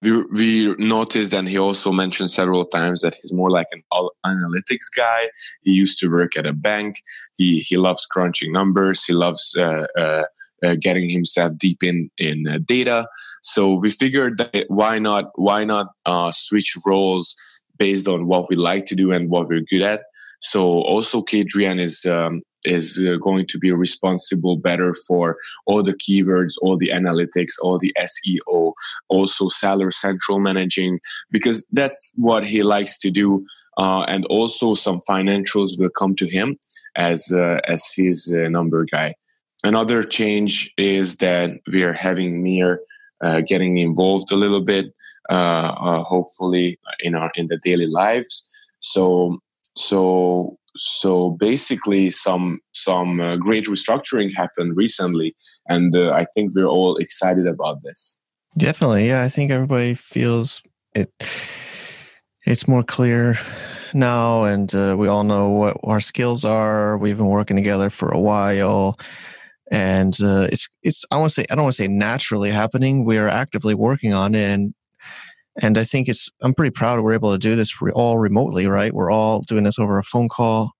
we, 0.00 0.24
we 0.26 0.74
noticed, 0.76 1.34
and 1.34 1.48
he 1.48 1.58
also 1.58 1.90
mentioned 1.90 2.30
several 2.30 2.66
times 2.66 3.00
that 3.00 3.16
he's 3.20 3.32
more 3.32 3.50
like 3.50 3.66
an 3.72 3.82
analytics 4.24 4.86
guy. 4.96 5.30
He 5.62 5.72
used 5.72 5.98
to 6.00 6.10
work 6.10 6.36
at 6.36 6.46
a 6.46 6.52
bank. 6.52 7.00
He 7.36 7.58
he 7.60 7.76
loves 7.76 8.06
crunching 8.06 8.52
numbers. 8.52 9.04
He 9.04 9.12
loves 9.12 9.56
uh, 10.64 10.76
getting 10.80 11.08
himself 11.08 11.52
deep 11.58 11.82
in 11.82 12.10
in 12.18 12.46
uh, 12.48 12.58
data. 12.64 13.06
So 13.42 13.78
we 13.80 13.90
figured 13.90 14.38
that 14.38 14.64
why 14.68 14.98
not 14.98 15.30
why 15.34 15.64
not 15.64 15.88
uh, 16.06 16.32
switch 16.32 16.76
roles 16.86 17.36
based 17.78 18.08
on 18.08 18.26
what 18.26 18.48
we 18.48 18.56
like 18.56 18.84
to 18.86 18.94
do 18.94 19.12
and 19.12 19.28
what 19.28 19.48
we're 19.48 19.68
good 19.68 19.82
at. 19.82 20.02
So 20.40 20.62
also 20.62 21.22
Kadrian 21.22 21.80
is 21.80 22.04
um, 22.06 22.42
is 22.64 23.02
uh, 23.06 23.16
going 23.16 23.46
to 23.46 23.58
be 23.58 23.70
responsible 23.72 24.56
better 24.56 24.94
for 25.06 25.36
all 25.66 25.82
the 25.82 25.94
keywords, 25.94 26.54
all 26.62 26.76
the 26.76 26.90
analytics, 26.90 27.52
all 27.62 27.78
the 27.78 27.94
SEO, 28.00 28.72
also 29.08 29.48
Seller 29.48 29.90
Central 29.90 30.38
managing 30.38 30.98
because 31.30 31.66
that's 31.72 32.12
what 32.16 32.44
he 32.44 32.62
likes 32.62 32.98
to 32.98 33.10
do. 33.10 33.44
Uh, 33.76 34.02
and 34.02 34.24
also 34.26 34.72
some 34.72 35.00
financials 35.08 35.78
will 35.78 35.90
come 35.90 36.14
to 36.14 36.26
him 36.26 36.56
as 36.96 37.32
uh, 37.32 37.58
as 37.66 37.92
his 37.96 38.32
uh, 38.32 38.48
number 38.48 38.84
guy. 38.84 39.14
Another 39.64 40.02
change 40.02 40.72
is 40.76 41.16
that 41.16 41.50
we 41.72 41.82
are 41.82 41.92
having 41.94 42.42
Mir 42.42 42.80
uh, 43.24 43.40
getting 43.40 43.78
involved 43.78 44.30
a 44.30 44.36
little 44.36 44.62
bit, 44.62 44.92
uh, 45.30 45.32
uh, 45.32 46.02
hopefully 46.04 46.78
in 47.00 47.14
our 47.14 47.30
in 47.34 47.48
the 47.48 47.58
daily 47.64 47.86
lives. 47.86 48.48
So 48.80 49.38
so 49.76 50.58
so 50.76 51.30
basically, 51.30 52.10
some 52.10 52.60
some 52.72 53.20
uh, 53.20 53.36
great 53.36 53.66
restructuring 53.66 54.34
happened 54.34 54.76
recently, 54.76 55.34
and 55.68 55.94
uh, 55.94 56.10
I 56.10 56.26
think 56.34 56.54
we're 56.54 56.66
all 56.66 56.96
excited 56.96 57.46
about 57.46 57.82
this. 57.82 58.18
Definitely, 58.58 59.08
yeah. 59.08 59.22
I 59.22 59.28
think 59.28 59.50
everybody 59.50 59.94
feels 59.94 60.62
it. 60.94 61.10
It's 62.46 62.68
more 62.68 62.82
clear 62.82 63.38
now, 63.94 64.44
and 64.44 64.74
uh, 64.74 64.96
we 64.98 65.08
all 65.08 65.24
know 65.24 65.48
what 65.48 65.76
our 65.84 66.00
skills 66.00 66.44
are. 66.44 66.98
We've 66.98 67.16
been 67.16 67.26
working 67.26 67.56
together 67.56 67.88
for 67.88 68.10
a 68.10 68.20
while, 68.20 68.98
and 69.70 70.16
uh, 70.22 70.48
it's 70.52 70.68
it's 70.82 71.04
I 71.10 71.16
want 71.16 71.30
to 71.30 71.34
say 71.34 71.44
I 71.50 71.54
don't 71.54 71.64
want 71.64 71.74
to 71.74 71.82
say 71.82 71.88
naturally 71.88 72.50
happening. 72.50 73.04
We 73.04 73.18
are 73.18 73.28
actively 73.28 73.74
working 73.74 74.12
on 74.12 74.34
it, 74.34 74.42
and 74.42 74.74
and 75.60 75.78
I 75.78 75.84
think 75.84 76.08
it's 76.08 76.30
I'm 76.42 76.54
pretty 76.54 76.70
proud 76.70 77.00
we're 77.00 77.14
able 77.14 77.32
to 77.32 77.38
do 77.38 77.56
this 77.56 77.74
all 77.94 78.18
remotely. 78.18 78.66
Right, 78.66 78.92
we're 78.92 79.10
all 79.10 79.40
doing 79.42 79.64
this 79.64 79.78
over 79.78 79.98
a 79.98 80.04
phone 80.04 80.28
call. 80.28 80.72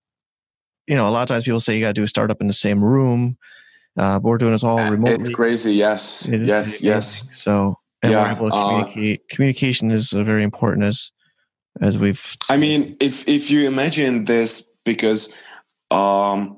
You 0.87 0.95
know, 0.95 1.07
a 1.07 1.09
lot 1.09 1.23
of 1.23 1.27
times 1.29 1.45
people 1.45 1.59
say 1.59 1.75
you 1.75 1.81
got 1.81 1.87
to 1.87 1.93
do 1.93 2.03
a 2.03 2.07
startup 2.07 2.41
in 2.41 2.47
the 2.47 2.53
same 2.53 2.83
room, 2.83 3.37
uh, 3.97 4.19
but 4.19 4.29
we're 4.29 4.37
doing 4.37 4.51
this 4.51 4.63
all 4.63 4.77
remotely. 4.77 5.15
It's 5.15 5.29
crazy. 5.29 5.73
Yes, 5.73 6.27
yes, 6.31 6.83
yes. 6.83 7.29
So 7.33 7.79
and 8.03 8.11
yeah, 8.11 8.23
we're 8.23 8.35
able 8.35 8.45
to 8.47 8.53
uh, 8.53 8.67
communicate. 8.67 9.19
Uh, 9.21 9.35
Communication 9.35 9.91
is 9.91 10.13
uh, 10.13 10.23
very 10.23 10.43
important 10.43 10.85
as 10.85 11.11
as 11.81 11.97
we've. 11.97 12.19
Seen. 12.19 12.55
I 12.55 12.57
mean, 12.57 12.97
if 12.99 13.27
if 13.27 13.49
you 13.49 13.67
imagine 13.67 14.25
this, 14.25 14.69
because 14.83 15.33
um, 15.91 16.57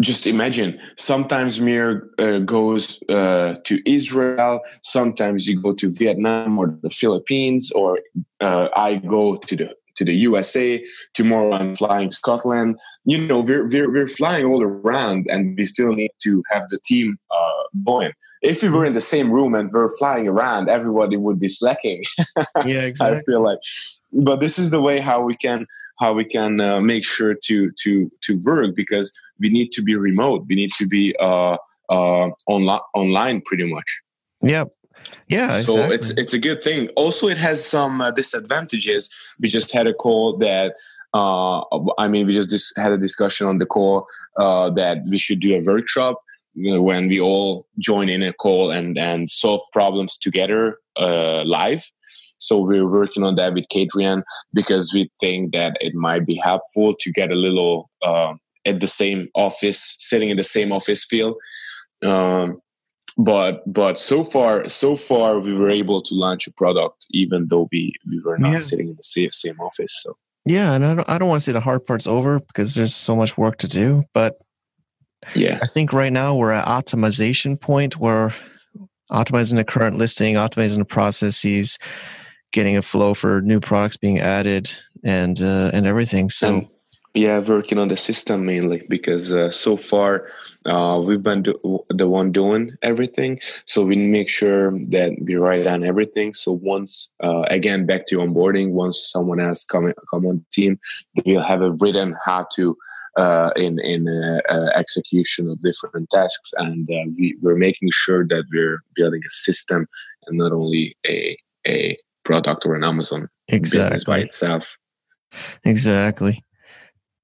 just 0.00 0.26
imagine 0.26 0.80
sometimes 0.96 1.60
Mir 1.60 2.10
uh, 2.18 2.38
goes 2.38 3.02
uh, 3.08 3.56
to 3.64 3.90
Israel, 3.90 4.60
sometimes 4.82 5.46
you 5.46 5.60
go 5.60 5.74
to 5.74 5.92
Vietnam 5.92 6.58
or 6.58 6.78
the 6.82 6.90
Philippines, 6.90 7.70
or 7.72 7.98
uh, 8.40 8.68
I 8.74 8.96
go 8.96 9.36
to 9.36 9.56
the 9.56 9.74
to 9.96 10.04
the 10.04 10.14
USA. 10.14 10.82
Tomorrow 11.14 11.52
I'm 11.52 11.76
flying 11.76 12.10
Scotland. 12.10 12.78
You 13.04 13.18
know, 13.18 13.40
we're 13.40 13.66
we're, 13.68 13.90
we're 13.92 14.06
flying 14.06 14.46
all 14.46 14.62
around, 14.62 15.26
and 15.28 15.56
we 15.56 15.64
still 15.64 15.92
need 15.92 16.12
to 16.22 16.42
have 16.50 16.64
the 16.70 16.78
team 16.84 17.18
uh, 17.30 17.62
going. 17.84 18.12
If 18.42 18.62
we 18.62 18.70
were 18.70 18.86
in 18.86 18.94
the 18.94 19.02
same 19.02 19.30
room 19.30 19.54
and 19.54 19.68
we're 19.70 19.94
flying 19.98 20.26
around, 20.26 20.70
everybody 20.70 21.18
would 21.18 21.38
be 21.38 21.48
slacking. 21.48 22.02
yeah, 22.64 22.84
exactly. 22.84 23.18
I 23.18 23.22
feel 23.26 23.42
like, 23.42 23.58
but 24.12 24.40
this 24.40 24.58
is 24.58 24.70
the 24.70 24.80
way 24.80 24.98
how 24.98 25.20
we 25.20 25.36
can 25.36 25.66
how 26.00 26.12
we 26.12 26.24
can 26.24 26.60
uh, 26.60 26.80
make 26.80 27.04
sure 27.04 27.34
to 27.44 27.70
to 27.82 28.10
to 28.22 28.40
work 28.44 28.74
because 28.74 29.12
we 29.38 29.50
need 29.50 29.70
to 29.72 29.82
be 29.82 29.94
remote. 29.94 30.46
We 30.48 30.54
need 30.54 30.70
to 30.78 30.86
be 30.86 31.14
uh, 31.20 31.56
uh, 31.88 32.30
online 32.46 32.80
online 32.94 33.42
pretty 33.42 33.72
much. 33.72 34.00
Yep. 34.42 34.68
Yeah 35.28 35.52
so 35.52 35.74
exactly. 35.74 35.94
it's 35.94 36.10
it's 36.10 36.34
a 36.34 36.38
good 36.38 36.62
thing. 36.62 36.88
Also 36.96 37.28
it 37.28 37.38
has 37.38 37.64
some 37.64 38.00
uh, 38.00 38.10
disadvantages. 38.10 39.14
We 39.40 39.48
just 39.48 39.72
had 39.72 39.86
a 39.86 39.94
call 39.94 40.36
that 40.38 40.74
uh, 41.12 41.60
i 41.98 42.08
mean 42.08 42.26
we 42.26 42.32
just 42.32 42.50
dis- 42.50 42.72
had 42.76 42.92
a 42.92 42.98
discussion 42.98 43.46
on 43.46 43.58
the 43.58 43.66
call 43.66 44.06
uh, 44.36 44.70
that 44.70 44.98
we 45.10 45.18
should 45.18 45.40
do 45.40 45.54
a 45.56 45.60
workshop 45.64 46.20
you 46.54 46.72
know, 46.72 46.82
when 46.82 47.08
we 47.08 47.20
all 47.20 47.66
join 47.78 48.08
in 48.08 48.22
a 48.22 48.32
call 48.32 48.70
and 48.70 48.96
and 48.98 49.30
solve 49.30 49.60
problems 49.72 50.16
together 50.16 50.78
uh, 50.96 51.42
live 51.44 51.90
so 52.40 52.58
we're 52.58 52.88
working 52.88 53.22
on 53.22 53.34
that 53.36 53.54
with 53.54 53.66
Kadrian 53.72 54.22
because 54.52 54.92
we 54.94 55.10
think 55.20 55.52
that 55.52 55.76
it 55.80 55.94
might 55.94 56.26
be 56.26 56.40
helpful 56.42 56.94
to 56.98 57.12
get 57.12 57.30
a 57.30 57.34
little 57.34 57.90
uh, 58.02 58.32
at 58.64 58.80
the 58.80 58.86
same 58.86 59.28
office, 59.34 59.96
sitting 59.98 60.30
in 60.30 60.36
the 60.36 60.42
same 60.42 60.72
office 60.72 61.04
feel. 61.04 61.36
Um, 62.02 62.60
but 63.18 63.62
but 63.70 63.98
so 63.98 64.22
far 64.22 64.66
so 64.68 64.94
far 64.94 65.38
we 65.40 65.52
were 65.52 65.68
able 65.68 66.00
to 66.00 66.14
launch 66.14 66.46
a 66.46 66.52
product 66.52 67.06
even 67.10 67.46
though 67.50 67.68
we 67.70 67.92
we 68.10 68.20
were 68.20 68.38
not 68.38 68.52
yeah. 68.52 68.56
sitting 68.56 68.88
in 68.88 68.96
the 68.96 69.02
same, 69.02 69.30
same 69.30 69.60
office. 69.60 70.02
So 70.02 70.16
yeah, 70.46 70.72
and 70.72 70.86
I 70.86 70.94
don't 70.94 71.08
I 71.08 71.18
don't 71.18 71.28
want 71.28 71.42
to 71.42 71.44
say 71.44 71.52
the 71.52 71.60
hard 71.60 71.84
part's 71.86 72.06
over 72.06 72.40
because 72.40 72.74
there's 72.74 72.94
so 72.94 73.14
much 73.14 73.36
work 73.36 73.58
to 73.58 73.68
do, 73.68 74.04
but 74.14 74.38
yeah, 75.34 75.58
I 75.62 75.66
think 75.66 75.92
right 75.92 76.12
now 76.12 76.34
we're 76.34 76.52
at 76.52 76.66
optimization 76.66 77.60
point 77.60 77.98
where 77.98 78.34
optimizing 79.10 79.56
the 79.56 79.64
current 79.64 79.96
listing, 79.96 80.36
optimizing 80.36 80.78
the 80.78 80.84
processes, 80.84 81.78
getting 82.52 82.76
a 82.76 82.82
flow 82.82 83.14
for 83.14 83.40
new 83.42 83.60
products 83.60 83.96
being 83.96 84.18
added 84.18 84.72
and 85.04 85.40
uh, 85.40 85.70
and 85.72 85.86
everything. 85.86 86.30
So. 86.30 86.48
And, 86.48 86.68
yeah, 87.14 87.42
working 87.44 87.78
on 87.78 87.88
the 87.88 87.96
system 87.96 88.46
mainly 88.46 88.86
because 88.88 89.32
uh, 89.32 89.50
so 89.50 89.76
far 89.76 90.28
uh, 90.64 91.02
we've 91.04 91.22
been 91.22 91.42
do- 91.42 91.84
the 91.88 92.06
one 92.06 92.30
doing 92.30 92.76
everything. 92.82 93.40
So 93.64 93.84
we 93.84 93.96
make 93.96 94.28
sure 94.28 94.78
that 94.90 95.16
we 95.20 95.34
write 95.34 95.64
down 95.64 95.82
everything. 95.82 96.34
So 96.34 96.52
once 96.52 97.10
uh, 97.20 97.42
again 97.50 97.84
back 97.84 98.06
to 98.06 98.18
onboarding, 98.18 98.70
once 98.70 99.10
someone 99.10 99.40
else 99.40 99.64
come 99.64 99.92
come 100.08 100.24
on 100.24 100.44
team, 100.52 100.78
they'll 101.24 101.42
have 101.42 101.62
a 101.62 101.72
written 101.72 102.16
how 102.24 102.46
to 102.54 102.76
uh, 103.16 103.50
in 103.56 103.80
in 103.80 104.08
uh, 104.08 104.40
uh, 104.48 104.70
execution 104.76 105.50
of 105.50 105.60
different 105.62 106.08
tasks, 106.10 106.52
and 106.58 106.86
we, 107.18 107.36
we're 107.42 107.56
making 107.56 107.90
sure 107.90 108.24
that 108.26 108.44
we're 108.52 108.84
building 108.94 109.20
a 109.26 109.30
system 109.30 109.88
and 110.26 110.38
not 110.38 110.52
only 110.52 110.96
a 111.06 111.36
a 111.66 111.96
product 112.24 112.66
or 112.66 112.74
an 112.74 112.84
Amazon 112.84 113.28
exactly. 113.48 113.78
business 113.78 114.04
by 114.04 114.18
itself. 114.18 114.76
Exactly. 115.64 116.44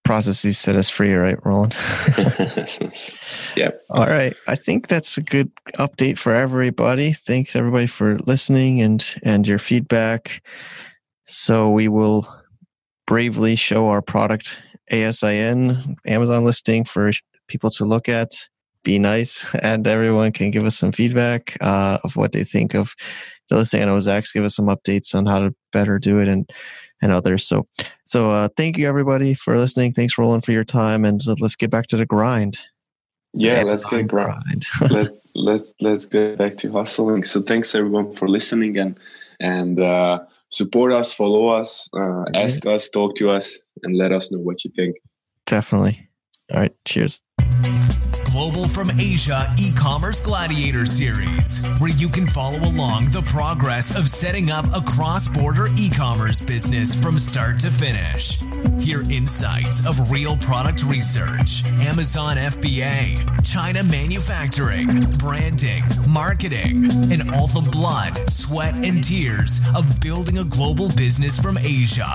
Processes 0.05 0.57
set 0.57 0.77
us 0.77 0.89
free, 0.89 1.15
right, 1.15 1.39
Roland? 1.45 1.75
yep. 3.57 3.83
All 3.91 4.07
right. 4.07 4.35
I 4.47 4.55
think 4.55 4.87
that's 4.87 5.19
a 5.19 5.23
good 5.23 5.51
update 5.75 6.17
for 6.17 6.33
everybody. 6.33 7.13
Thanks 7.13 7.57
everybody 7.57 7.89
for 7.89 8.17
listening 8.19 8.81
and 8.81 9.05
and 9.25 9.49
your 9.49 9.59
feedback. 9.59 10.43
So 11.27 11.71
we 11.71 11.89
will 11.89 12.29
bravely 13.07 13.57
show 13.57 13.89
our 13.89 14.01
product 14.01 14.57
ASIN 14.93 15.97
Amazon 16.07 16.45
listing 16.45 16.85
for 16.85 17.11
people 17.49 17.71
to 17.71 17.85
look 17.85 18.09
at. 18.09 18.31
Be 18.85 19.01
nice, 19.01 19.45
and 19.63 19.87
everyone 19.87 20.31
can 20.31 20.53
give 20.53 20.65
us 20.65 20.77
some 20.77 20.93
feedback 20.93 21.57
uh, 21.61 21.99
of 22.05 22.15
what 22.15 22.31
they 22.31 22.45
think 22.45 22.75
of 22.75 22.95
know 23.51 24.01
Zach's 24.01 24.33
give 24.33 24.45
us 24.45 24.57
some 24.57 24.67
updates 24.67 25.15
on 25.15 25.27
how 25.27 25.39
to 25.39 25.55
better 25.73 25.99
do 25.99 26.19
it 26.19 26.29
and 26.29 26.49
and 27.03 27.13
others. 27.13 27.47
So 27.47 27.67
so 28.05 28.31
uh, 28.31 28.49
thank 28.57 28.79
you 28.79 28.89
everybody 28.89 29.35
for 29.35 29.57
listening. 29.59 29.93
Thanks 29.93 30.19
Roland 30.19 30.45
for 30.45 30.53
your 30.53 30.65
time 30.65 31.05
and 31.05 31.21
let's 31.41 31.57
get 31.57 31.71
back 31.71 31.87
to 31.89 31.97
the 31.97 32.07
grind. 32.07 32.59
Yeah, 33.35 33.65
let's 33.65 33.85
get 33.85 34.07
grind. 34.07 34.65
let's 34.91 35.27
let's 35.35 35.75
let's 35.81 36.07
get 36.07 36.39
back 36.39 36.57
to 36.59 36.73
hustling. 36.73 37.23
So 37.23 37.43
thanks 37.43 37.75
everyone 37.75 38.13
for 38.13 38.29
listening 38.29 38.79
and 38.79 38.99
and 39.41 39.79
uh, 39.79 40.21
support 40.51 40.93
us, 40.93 41.13
follow 41.13 41.49
us, 41.49 41.91
uh, 41.95 42.25
ask 42.35 42.65
us, 42.67 42.89
talk 42.89 43.15
to 43.17 43.31
us, 43.31 43.61
and 43.83 43.97
let 43.97 44.13
us 44.13 44.33
know 44.33 44.39
what 44.39 44.65
you 44.65 44.71
think. 44.75 44.97
Definitely. 45.45 46.09
All 46.53 46.61
right. 46.61 46.75
Cheers. 46.85 47.21
Global 48.37 48.69
from 48.69 48.91
Asia 49.01 49.51
e 49.59 49.73
commerce 49.73 50.21
gladiator 50.21 50.85
series, 50.85 51.67
where 51.79 51.89
you 51.89 52.07
can 52.07 52.27
follow 52.27 52.59
along 52.59 53.07
the 53.07 53.23
progress 53.23 53.99
of 53.99 54.11
setting 54.11 54.51
up 54.51 54.67
a 54.75 54.83
cross 54.83 55.27
border 55.27 55.69
e 55.79 55.89
commerce 55.89 56.43
business 56.43 56.95
from 56.95 57.19
start 57.19 57.59
to 57.61 57.69
finish. 57.69 58.39
Hear 58.79 59.11
insights 59.11 59.87
of 59.87 60.11
real 60.11 60.37
product 60.37 60.85
research, 60.85 61.65
Amazon 61.81 62.37
FBA, 62.37 63.43
China 63.43 63.83
manufacturing, 63.83 65.11
branding, 65.13 65.85
marketing, 66.07 66.93
and 67.11 67.35
all 67.35 67.47
the 67.47 67.67
blood, 67.73 68.19
sweat, 68.29 68.85
and 68.85 69.03
tears 69.03 69.61
of 69.75 69.99
building 70.03 70.37
a 70.37 70.45
global 70.45 70.91
business 70.91 71.39
from 71.39 71.57
Asia. 71.57 72.13